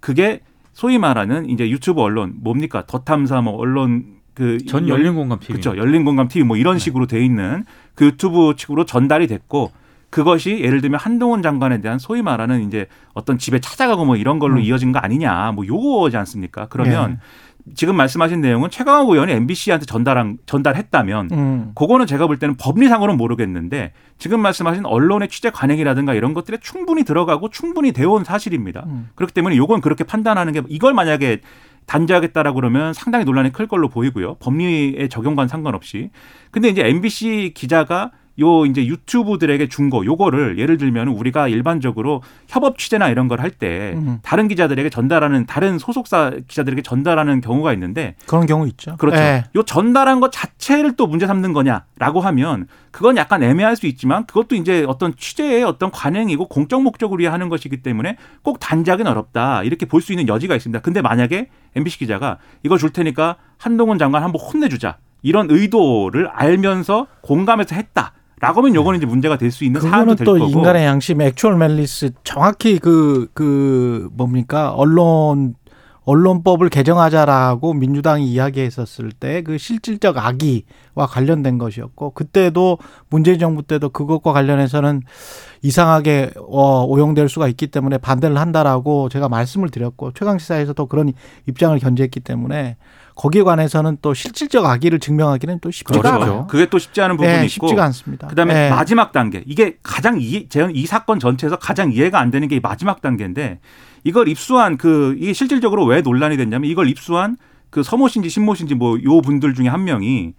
그게 0.00 0.40
소위 0.72 0.98
말하는 0.98 1.48
이제 1.48 1.70
유튜브 1.70 2.00
언론 2.00 2.34
뭡니까? 2.42 2.82
더 2.86 2.98
탐사 2.98 3.40
뭐 3.40 3.54
언론 3.56 4.14
그전 4.34 4.88
열린 4.88 5.14
공감 5.14 5.38
TV 5.38 5.60
그렇죠 5.60 5.78
열린 5.78 6.04
공감 6.04 6.26
TV 6.26 6.44
뭐 6.44 6.56
이런 6.56 6.80
식으로 6.80 7.06
돼 7.06 7.24
있는 7.24 7.62
그 7.94 8.06
유튜브 8.06 8.54
측으로 8.56 8.84
전달이 8.84 9.28
됐고 9.28 9.70
그것이 10.14 10.60
예를 10.60 10.80
들면 10.80 11.00
한동훈 11.00 11.42
장관에 11.42 11.80
대한 11.80 11.98
소위 11.98 12.22
말하는 12.22 12.68
이제 12.68 12.86
어떤 13.14 13.36
집에 13.36 13.58
찾아가고 13.58 14.04
뭐 14.04 14.14
이런 14.14 14.38
걸로 14.38 14.58
음. 14.58 14.60
이어진 14.60 14.92
거 14.92 15.00
아니냐 15.00 15.50
뭐 15.50 15.66
요거지 15.66 16.16
않습니까? 16.16 16.68
그러면 16.70 17.18
네. 17.66 17.74
지금 17.74 17.96
말씀하신 17.96 18.40
내용은 18.40 18.70
최강욱 18.70 19.10
의원이 19.10 19.32
MBC한테 19.32 19.86
전달한 19.86 20.38
전달했다면 20.46 21.30
음. 21.32 21.72
그거는 21.74 22.06
제가 22.06 22.28
볼 22.28 22.38
때는 22.38 22.54
법리상으로는 22.56 23.18
모르겠는데 23.18 23.92
지금 24.16 24.38
말씀하신 24.38 24.86
언론의 24.86 25.30
취재 25.30 25.50
관행이라든가 25.50 26.14
이런 26.14 26.32
것들에 26.32 26.58
충분히 26.60 27.02
들어가고 27.02 27.50
충분히 27.50 27.90
되어 27.90 28.10
온 28.10 28.22
사실입니다. 28.22 28.84
음. 28.86 29.08
그렇기 29.16 29.34
때문에 29.34 29.56
요건 29.56 29.80
그렇게 29.80 30.04
판단하는 30.04 30.52
게 30.52 30.62
이걸 30.68 30.94
만약에 30.94 31.40
단죄하겠다라 31.86 32.52
그러면 32.52 32.92
상당히 32.92 33.24
논란이 33.24 33.50
클 33.50 33.66
걸로 33.66 33.88
보이고요. 33.88 34.36
법리의 34.36 35.08
적용과는 35.08 35.48
상관없이. 35.48 36.10
근데 36.52 36.68
이제 36.68 36.86
MBC 36.86 37.50
기자가 37.56 38.12
요 38.40 38.66
이제 38.66 38.84
유튜브들에게 38.86 39.68
준 39.68 39.90
거 39.90 40.04
요거를 40.04 40.58
예를 40.58 40.76
들면 40.78 41.08
우리가 41.08 41.46
일반적으로 41.48 42.22
협업 42.48 42.78
취재나 42.78 43.08
이런 43.10 43.28
걸 43.28 43.40
할때 43.40 43.92
음. 43.96 44.18
다른 44.22 44.48
기자들에게 44.48 44.88
전달하는 44.90 45.46
다른 45.46 45.78
소속사 45.78 46.32
기자들에게 46.48 46.82
전달하는 46.82 47.40
경우가 47.40 47.72
있는데 47.74 48.14
그런 48.26 48.46
경우 48.46 48.66
있죠. 48.68 48.96
그렇죠. 48.96 49.18
네. 49.18 49.44
요 49.54 49.62
전달한 49.62 50.20
것 50.20 50.32
자체를 50.32 50.96
또 50.96 51.06
문제 51.06 51.26
삼는 51.26 51.52
거냐라고 51.52 52.20
하면 52.20 52.66
그건 52.90 53.16
약간 53.16 53.42
애매할 53.42 53.76
수 53.76 53.86
있지만 53.86 54.24
그것도 54.26 54.54
이제 54.56 54.84
어떤 54.88 55.14
취재의 55.16 55.62
어떤 55.64 55.90
관행이고 55.90 56.48
공적 56.48 56.82
목적을 56.82 57.18
위해 57.18 57.28
하는 57.28 57.48
것이기 57.48 57.82
때문에 57.82 58.16
꼭 58.42 58.58
단작은 58.60 59.06
어렵다 59.06 59.62
이렇게 59.64 59.86
볼 59.86 60.00
수 60.00 60.12
있는 60.12 60.28
여지가 60.28 60.54
있습니다. 60.56 60.80
근데 60.80 61.00
만약에 61.02 61.48
MBC 61.76 61.98
기자가 62.00 62.38
이거 62.62 62.76
줄 62.78 62.90
테니까 62.90 63.36
한동훈 63.58 63.98
장관 63.98 64.22
한번 64.22 64.40
혼내주자 64.40 64.96
이런 65.22 65.46
의도를 65.50 66.28
알면서 66.28 67.06
공감해서 67.22 67.74
했다. 67.74 68.12
라고 68.44 68.60
하면 68.60 68.74
요거는 68.74 68.98
이제 68.98 69.06
문제가 69.06 69.38
될 69.38 69.50
수 69.50 69.64
있는 69.64 69.80
사안도 69.80 70.16
될 70.16 70.24
또 70.26 70.34
거고. 70.38 70.50
인간의 70.50 70.84
양심, 70.84 71.20
액츄얼 71.22 71.56
멜리스 71.56 72.10
정확히 72.24 72.78
그, 72.78 73.28
그 73.32 74.08
뭡니까 74.12 74.72
언론 74.72 75.54
언론법을 76.04 76.68
개정하자라고 76.68 77.72
민주당이 77.74 78.26
이야기했었을 78.26 79.12
때 79.12 79.34
그 79.44 79.58
실질적 79.58 80.16
악의와 80.18 81.06
관련된 81.08 81.58
것이었고 81.58 82.10
그때도 82.10 82.78
문재인 83.08 83.38
정부 83.38 83.62
때도 83.62 83.90
그것과 83.90 84.32
관련해서는 84.32 85.02
이상하게 85.62 86.30
어, 86.48 86.84
오용될 86.84 87.28
수가 87.28 87.48
있기 87.48 87.68
때문에 87.68 87.98
반대를 87.98 88.36
한다라고 88.36 89.08
제가 89.08 89.28
말씀을 89.28 89.70
드렸고 89.70 90.12
최강 90.12 90.38
시사에서도 90.38 90.86
그런 90.86 91.12
입장을 91.46 91.78
견제했기 91.78 92.20
때문에 92.20 92.76
거기에 93.14 93.42
관해서는 93.44 93.98
또 94.02 94.12
실질적 94.12 94.64
악의를 94.64 94.98
증명하기는 94.98 95.60
또 95.60 95.70
쉽지가 95.70 96.00
그렇죠. 96.00 96.22
않아요. 96.22 96.46
그게 96.48 96.66
또 96.66 96.78
쉽지 96.78 97.00
않은 97.00 97.16
부분이 97.16 97.32
네, 97.32 97.44
있고 97.44 97.68
쉽지가 97.68 97.84
않습니다. 97.84 98.26
그다음에 98.26 98.54
네. 98.54 98.70
마지막 98.70 99.12
단계 99.12 99.44
이게 99.46 99.78
가장 99.82 100.18
제가 100.48 100.70
이 100.72 100.86
사건 100.86 101.20
전체에서 101.20 101.56
가장 101.56 101.92
이해가 101.92 102.18
안 102.18 102.30
되는 102.30 102.48
게 102.48 102.58
마지막 102.60 103.00
단계인데 103.00 103.60
이걸 104.04 104.28
입수한 104.28 104.76
그 104.76 105.16
이게 105.18 105.32
실질적으로 105.32 105.84
왜 105.84 106.00
논란이 106.02 106.36
됐냐면 106.36 106.70
이걸 106.70 106.88
입수한 106.88 107.36
그 107.70 107.82
서모신지 107.82 108.28
신모신지 108.28 108.74
뭐 108.76 108.98
요 109.02 109.20
분들 109.20 109.54
중에 109.54 109.68
한 109.68 109.84
명이 109.84 110.34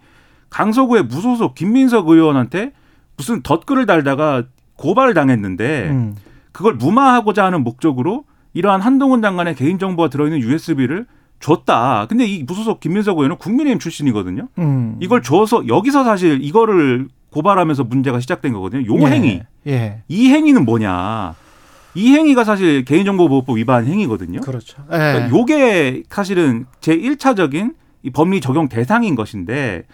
강서구의 0.50 1.04
무소속 1.04 1.54
김민석 1.54 2.08
의원한테 2.08 2.72
무슨 3.16 3.42
덧글을 3.42 3.86
달다가 3.86 4.44
고발을 4.76 5.14
당했는데 5.14 5.88
음. 5.90 6.14
그걸 6.52 6.74
무마하고자 6.74 7.44
하는 7.44 7.62
목적으로 7.64 8.24
이러한 8.54 8.80
한동훈 8.80 9.20
장관의 9.20 9.54
개인정보가 9.56 10.08
들어있는 10.08 10.40
USB를 10.40 11.06
줬다. 11.40 12.06
근데 12.08 12.24
이 12.26 12.42
무소속 12.44 12.80
김민석 12.80 13.18
의원은 13.18 13.36
국민의힘 13.36 13.78
출신이거든요. 13.78 14.48
음. 14.58 14.96
이걸 15.00 15.22
줘서 15.22 15.66
여기서 15.68 16.04
사실 16.04 16.38
이거를 16.42 17.08
고발하면서 17.30 17.84
문제가 17.84 18.20
시작된 18.20 18.54
거거든요. 18.54 18.86
요 18.94 19.00
예. 19.02 19.06
행위. 19.10 19.42
예. 19.66 20.02
이 20.08 20.30
행위는 20.30 20.64
뭐냐. 20.64 21.34
이 21.96 22.12
행위가 22.12 22.44
사실 22.44 22.84
개인정보보호법 22.84 23.56
위반 23.56 23.86
행위거든요. 23.86 24.40
그렇죠. 24.40 24.82
예. 24.92 24.96
그러니까 24.96 25.30
요게 25.30 26.04
사실은 26.10 26.66
제 26.80 26.96
1차적인 26.96 27.74
이 28.02 28.10
법리 28.10 28.40
적용 28.40 28.68
대상인 28.68 29.16
것인데 29.16 29.84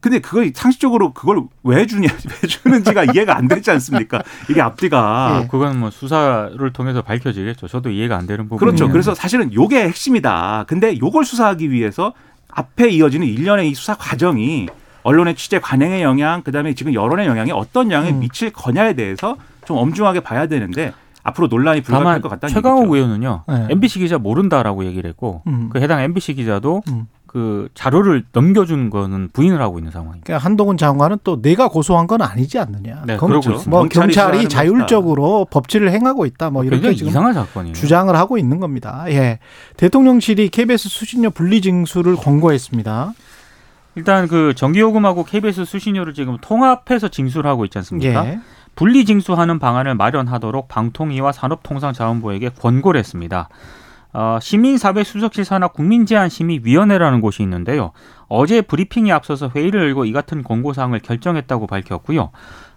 근데 0.00 0.18
그걸 0.18 0.52
상식적으로 0.54 1.14
그걸 1.14 1.44
왜 1.62 1.86
주냐, 1.86 2.08
왜 2.42 2.46
주는지가 2.46 3.04
이해가 3.14 3.36
안 3.36 3.48
되지 3.48 3.70
않습니까? 3.70 4.22
이게 4.50 4.60
앞뒤가. 4.60 5.40
네. 5.40 5.48
그건 5.50 5.80
뭐 5.80 5.90
수사를 5.90 6.72
통해서 6.74 7.00
밝혀지겠죠. 7.00 7.68
저도 7.68 7.88
이해가 7.88 8.14
안 8.14 8.26
되는 8.26 8.44
부분. 8.44 8.58
그렇죠. 8.58 8.90
그래서 8.90 9.14
사실은 9.14 9.52
요게 9.54 9.82
핵심이다. 9.82 10.66
근데 10.68 10.98
요걸 10.98 11.24
수사하기 11.24 11.70
위해서 11.70 12.12
앞에 12.50 12.90
이어지는 12.90 13.26
일련의 13.26 13.70
이 13.70 13.74
수사 13.74 13.94
과정이 13.94 14.66
언론의 15.04 15.36
취재 15.36 15.58
관행의 15.58 16.02
영향, 16.02 16.42
그다음에 16.42 16.74
지금 16.74 16.92
여론의 16.92 17.26
영향이 17.26 17.52
어떤 17.52 17.90
영향을 17.90 18.12
음. 18.12 18.20
미칠 18.20 18.50
거냐에 18.52 18.92
대해서 18.92 19.38
좀 19.64 19.78
엄중하게 19.78 20.20
봐야 20.20 20.46
되는데 20.46 20.92
앞으로 21.24 21.48
논란이 21.48 21.80
불가피할 21.80 22.20
것 22.20 22.28
같다는 22.28 22.54
최강욱 22.54 22.92
의원은요. 22.92 23.44
네. 23.48 23.66
MBC 23.70 23.98
기자 23.98 24.18
모른다라고 24.18 24.84
얘기를 24.84 25.08
했고 25.08 25.42
음. 25.46 25.70
그 25.72 25.80
해당 25.80 26.00
MBC 26.00 26.34
기자도 26.34 26.82
음. 26.88 27.08
그 27.26 27.68
자료를 27.74 28.24
넘겨준 28.30 28.90
거는 28.90 29.30
부인을 29.32 29.60
하고 29.60 29.80
있는 29.80 29.90
상황입니다. 29.90 30.24
그러니까 30.24 30.44
한동훈 30.44 30.76
장관은 30.76 31.18
또 31.24 31.42
내가 31.42 31.68
고소한 31.68 32.06
건 32.06 32.22
아니지 32.22 32.60
않느냐. 32.60 33.02
네, 33.06 33.16
그렇죠. 33.16 33.60
뭐 33.66 33.88
경찰이 33.88 34.48
자율적으로 34.48 35.46
법치를 35.50 35.90
행하고 35.90 36.26
있다. 36.26 36.50
뭐 36.50 36.62
이렇게 36.62 36.94
지금 36.94 37.08
이상한 37.08 37.34
사건이에요. 37.34 37.74
주장을 37.74 38.14
하고 38.14 38.38
있는 38.38 38.60
겁니다. 38.60 39.04
예, 39.08 39.40
대통령실이 39.78 40.50
KBS 40.50 40.88
수신료 40.88 41.30
분리 41.30 41.60
징수를 41.60 42.14
권고했습니다. 42.14 43.14
일단 43.96 44.28
그 44.28 44.54
전기요금하고 44.54 45.24
KBS 45.24 45.64
수신료를 45.64 46.14
지금 46.14 46.36
통합해서 46.40 47.08
징수를 47.08 47.50
하고 47.50 47.64
있지 47.64 47.78
않습니까? 47.78 48.26
예. 48.28 48.40
분리 48.74 49.04
징수하는 49.04 49.58
방안을 49.58 49.94
마련하도록 49.94 50.68
방통위와 50.68 51.32
산업통상자원부에게 51.32 52.50
권고를 52.50 52.98
했습니다. 52.98 53.48
어, 54.12 54.38
시민사회수석실 54.40 55.44
산하 55.44 55.68
국민제한심의위원회라는 55.68 57.20
곳이 57.20 57.42
있는데요. 57.42 57.90
어제 58.28 58.60
브리핑이 58.62 59.10
앞서서 59.12 59.50
회의를 59.54 59.80
열고 59.82 60.04
이 60.04 60.12
같은 60.12 60.42
권고사항을 60.42 61.00
결정했다고 61.00 61.66
밝혔고요. 61.66 62.30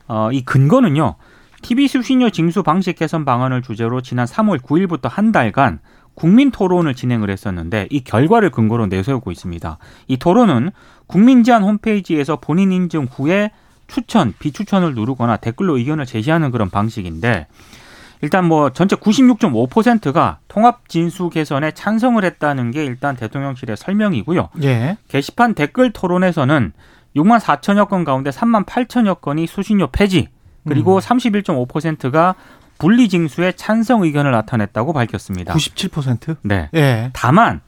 어, 0.07 0.29
이 0.31 0.43
근거는요. 0.43 1.15
TV 1.62 1.88
수신료 1.88 2.29
징수 2.29 2.63
방식 2.63 2.95
개선 2.97 3.25
방안을 3.25 3.62
주제로 3.62 4.01
지난 4.01 4.25
3월 4.25 4.62
9일부터 4.62 5.10
한 5.10 5.31
달간 5.31 5.79
국민 6.15 6.49
토론을 6.49 6.95
진행을 6.95 7.29
했었는데 7.29 7.88
이 7.91 8.03
결과를 8.03 8.49
근거로 8.49 8.88
내세우고 8.88 9.31
있습니다. 9.31 9.77
이 10.07 10.17
토론은 10.17 10.71
국민제한 11.05 11.63
홈페이지에서 11.63 12.38
본인 12.38 12.71
인증 12.71 13.07
후에 13.12 13.51
추천, 13.88 14.34
비추천을 14.39 14.95
누르거나 14.95 15.38
댓글로 15.38 15.78
의견을 15.78 16.06
제시하는 16.06 16.52
그런 16.52 16.69
방식인데 16.69 17.47
일단 18.21 18.45
뭐 18.45 18.71
전체 18.71 18.95
96.5%가 18.95 20.39
통합 20.47 20.89
진수 20.89 21.30
개선에 21.30 21.71
찬성을 21.71 22.23
했다는 22.23 22.71
게 22.71 22.84
일단 22.84 23.15
대통령실의 23.15 23.78
설명이고요. 23.78 24.50
예. 24.63 24.97
게시판 25.08 25.54
댓글 25.54 25.91
토론에서는 25.91 26.73
6만 27.15 27.39
4천여 27.39 27.89
건 27.89 28.04
가운데 28.04 28.30
3만 28.30 28.65
8천여 28.65 29.21
건이 29.21 29.47
수신료 29.47 29.88
폐지 29.88 30.30
그리고 30.67 30.95
음. 30.95 31.00
31.5%가 31.00 32.36
분리 32.78 33.10
징수에 33.10 33.54
찬성 33.54 34.04
의견을 34.04 34.32
나타냈다고 34.32 34.93
밝혔습니다. 34.93 35.54
97%? 35.54 36.38
네. 36.43 36.69
예. 36.76 37.10
다만 37.13 37.62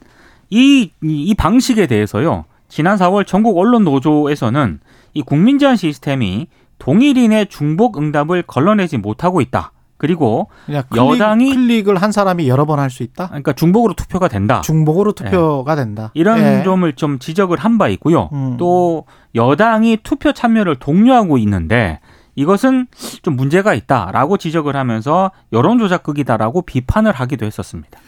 이, 0.49 0.91
이 1.01 1.33
방식에 1.35 1.87
대해서요. 1.87 2.45
지난 2.67 2.97
4월 2.97 3.25
전국 3.25 3.57
언론 3.57 3.83
노조에서는 3.83 4.79
이 5.13 5.21
국민 5.21 5.59
제한 5.59 5.75
시스템이 5.75 6.47
동일인의 6.79 7.47
중복 7.47 7.97
응답을 7.97 8.43
걸러내지 8.43 8.97
못하고 8.97 9.41
있다. 9.41 9.71
그리고 9.97 10.47
클릭, 10.65 10.85
여당이- 10.93 11.53
클릭을 11.53 11.97
한 11.97 12.13
사람이 12.13 12.47
여러 12.47 12.65
번 12.65 12.79
할 12.79 12.89
수 12.89 13.03
있다. 13.03 13.27
그러니까 13.27 13.51
중복으로 13.51 13.95
투표가 13.95 14.29
된다. 14.29 14.61
중복으로 14.61 15.11
투표가 15.11 15.75
된다. 15.75 16.11
이런 16.13 16.39
예. 16.39 16.63
점을 16.63 16.91
좀 16.93 17.19
지적을 17.19 17.57
한 17.57 17.77
바 17.77 17.89
있고요. 17.89 18.29
음. 18.31 18.55
또 18.57 19.05
여당이 19.35 19.97
투표 20.03 20.31
참여를 20.31 20.77
독려하고 20.77 21.37
있는데 21.39 21.99
이것은 22.35 22.87
좀 23.23 23.35
문제가 23.35 23.73
있다라고 23.73 24.37
지적을 24.37 24.77
하면서 24.77 25.31
여론조작극이다라고 25.51 26.61
비판을 26.61 27.11
하기도 27.11 27.45
했었습니다. 27.45 27.99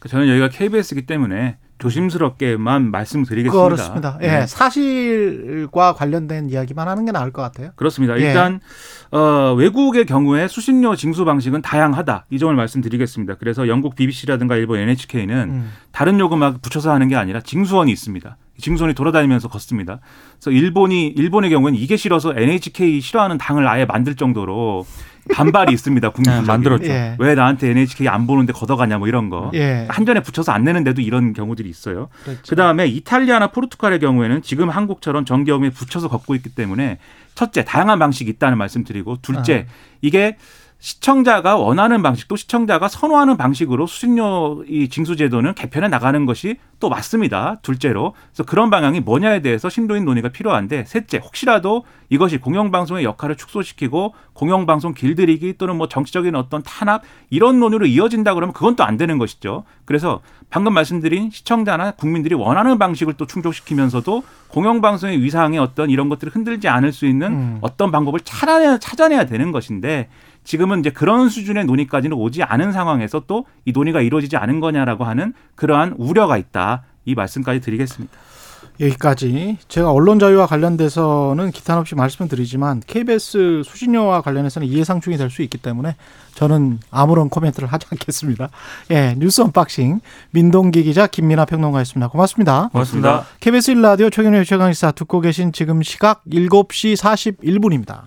그 0.00 0.08
저는 0.08 0.28
여기가 0.28 0.48
KBS이기 0.48 1.06
때문에 1.06 1.58
조심스럽게만 1.78 2.90
말씀드리겠습니다. 2.90 3.64
그렇습니다. 3.64 4.18
예, 4.22 4.26
네. 4.26 4.46
사실과 4.46 5.94
관련된 5.94 6.50
이야기만 6.50 6.88
하는 6.88 7.04
게 7.04 7.12
나을 7.12 7.32
것 7.32 7.42
같아요. 7.42 7.70
그렇습니다. 7.76 8.18
예. 8.18 8.26
일단 8.26 8.60
어, 9.10 9.54
외국의 9.56 10.06
경우에 10.06 10.46
수신료 10.46 10.94
징수 10.96 11.24
방식은 11.24 11.62
다양하다 11.62 12.26
이 12.30 12.38
점을 12.38 12.54
말씀드리겠습니다. 12.54 13.36
그래서 13.36 13.66
영국 13.68 13.94
BBC라든가 13.94 14.56
일본 14.56 14.78
NHK는 14.80 15.36
음. 15.36 15.72
다른 15.90 16.20
요금막 16.20 16.60
붙여서 16.62 16.92
하는 16.92 17.08
게 17.08 17.16
아니라 17.16 17.40
징수원이 17.40 17.90
있습니다. 17.90 18.36
징수원이 18.60 18.94
돌아다니면서 18.94 19.48
걷습니다. 19.48 20.00
그래서 20.34 20.50
일본이 20.50 21.08
일본의 21.08 21.50
경우에는 21.50 21.78
이게 21.78 21.96
싫어서 21.96 22.34
NHK 22.36 23.00
싫어하는 23.00 23.38
당을 23.38 23.66
아예 23.66 23.84
만들 23.84 24.14
정도로 24.14 24.86
반발이 25.32 25.72
있습니다. 25.72 26.10
국민적인. 26.10 26.42
네, 26.42 26.46
만들었죠. 26.46 26.90
예. 26.90 27.16
왜 27.18 27.34
나한테 27.34 27.70
NHK 27.70 28.08
안 28.08 28.26
보는데 28.26 28.52
걷어가냐 28.52 28.98
뭐 28.98 29.08
이런 29.08 29.30
거. 29.30 29.50
예. 29.54 29.86
한전에 29.88 30.20
붙여서 30.20 30.52
안 30.52 30.64
내는데도 30.64 31.00
이런 31.02 31.32
경우들이 31.32 31.68
있어요. 31.68 32.08
그렇죠. 32.24 32.42
그 32.48 32.56
다음에 32.56 32.86
이탈리아나 32.86 33.48
포르투갈의 33.48 34.00
경우에는 34.00 34.42
지금 34.42 34.70
한국처럼 34.70 35.24
전기요금에 35.24 35.70
붙여서 35.70 36.08
걷고 36.08 36.34
있기 36.36 36.50
때문에 36.54 36.98
첫째 37.34 37.64
다양한 37.64 37.98
방식이 37.98 38.30
있다는 38.30 38.58
말씀드리고 38.58 39.18
둘째 39.22 39.66
아. 39.68 39.72
이게 40.02 40.36
시청자가 40.80 41.56
원하는 41.56 42.02
방식 42.02 42.26
또 42.26 42.36
시청자가 42.36 42.88
선호하는 42.88 43.36
방식으로 43.36 43.86
수신료 43.86 44.64
이 44.66 44.88
징수 44.88 45.14
제도는 45.14 45.54
개편해 45.54 45.88
나가는 45.88 46.24
것이 46.26 46.56
또 46.80 46.88
맞습니다. 46.88 47.58
둘째로 47.60 48.14
그래서 48.30 48.44
그런 48.44 48.70
방향이 48.70 49.00
뭐냐에 49.00 49.42
대해서 49.42 49.68
심도인 49.68 50.06
논의가 50.06 50.30
필요한데 50.30 50.84
셋째 50.86 51.18
혹시라도 51.18 51.84
이것이 52.08 52.38
공영방송의 52.38 53.04
역할을 53.04 53.36
축소시키고 53.36 54.14
공영방송 54.32 54.94
길들이기 54.94 55.58
또는 55.58 55.76
뭐 55.76 55.86
정치적인 55.88 56.34
어떤 56.34 56.62
탄압 56.62 57.02
이런 57.28 57.60
논의로 57.60 57.84
이어진다 57.86 58.34
그러면 58.34 58.54
그건 58.54 58.74
또 58.76 58.80
안 58.80 58.96
되는 58.96 59.18
것이죠. 59.18 59.64
그래서 59.84 60.20
방금 60.48 60.72
말씀드린 60.72 61.30
시청자나 61.30 61.92
국민들이 61.92 62.34
원하는 62.34 62.78
방식을 62.78 63.14
또 63.14 63.26
충족시키면서도 63.26 64.22
공영방송의 64.48 65.22
위상의 65.22 65.60
어떤 65.60 65.90
이런 65.90 66.08
것들을 66.08 66.34
흔들지 66.34 66.66
않을 66.66 66.92
수 66.92 67.06
있는 67.06 67.32
음. 67.32 67.58
어떤 67.60 67.92
방법을 67.92 68.20
찾아내야, 68.20 68.78
찾아내야 68.78 69.26
되는 69.26 69.52
것인데 69.52 70.08
지금은 70.44 70.80
이제 70.80 70.90
그런 70.90 71.28
수준의 71.28 71.64
논의까지는 71.66 72.16
오지 72.16 72.42
않은 72.42 72.72
상황에서 72.72 73.20
또 73.26 73.44
이 73.64 73.72
논의가 73.72 74.00
이루어지지 74.00 74.36
않은 74.36 74.60
거냐라고 74.60 75.04
하는 75.04 75.34
그러한 75.54 75.94
우려가 75.98 76.36
있다. 76.38 76.82
이 77.04 77.14
말씀까지 77.14 77.60
드리겠습니다. 77.60 78.12
여기까지 78.80 79.58
제가 79.68 79.90
언론 79.92 80.18
자유와 80.18 80.46
관련돼서는 80.46 81.50
기탄 81.50 81.76
없이 81.78 81.94
말씀을 81.94 82.28
드리지만 82.30 82.82
KBS 82.86 83.62
수신료와 83.64 84.22
관련해서는 84.22 84.66
이해상충이 84.66 85.18
될 85.18 85.28
수 85.30 85.42
있기 85.42 85.58
때문에 85.58 85.96
저는 86.34 86.80
아무런 86.90 87.28
코멘트를 87.28 87.68
하지 87.68 87.86
않겠습니다. 87.92 88.48
예, 88.90 89.14
뉴스 89.18 89.42
언박싱 89.42 90.00
민동기 90.30 90.82
기자 90.84 91.06
김민하 91.06 91.44
평론가였습니다. 91.44 92.08
고맙습니다. 92.08 92.70
고맙습니다. 92.72 93.26
KBS 93.40 93.74
1라디오 93.74 94.10
최경영 94.10 94.44
최강시사 94.44 94.92
듣고 94.92 95.20
계신 95.20 95.52
지금 95.52 95.82
시각 95.82 96.24
7시 96.24 96.96
41분입니다. 96.96 98.04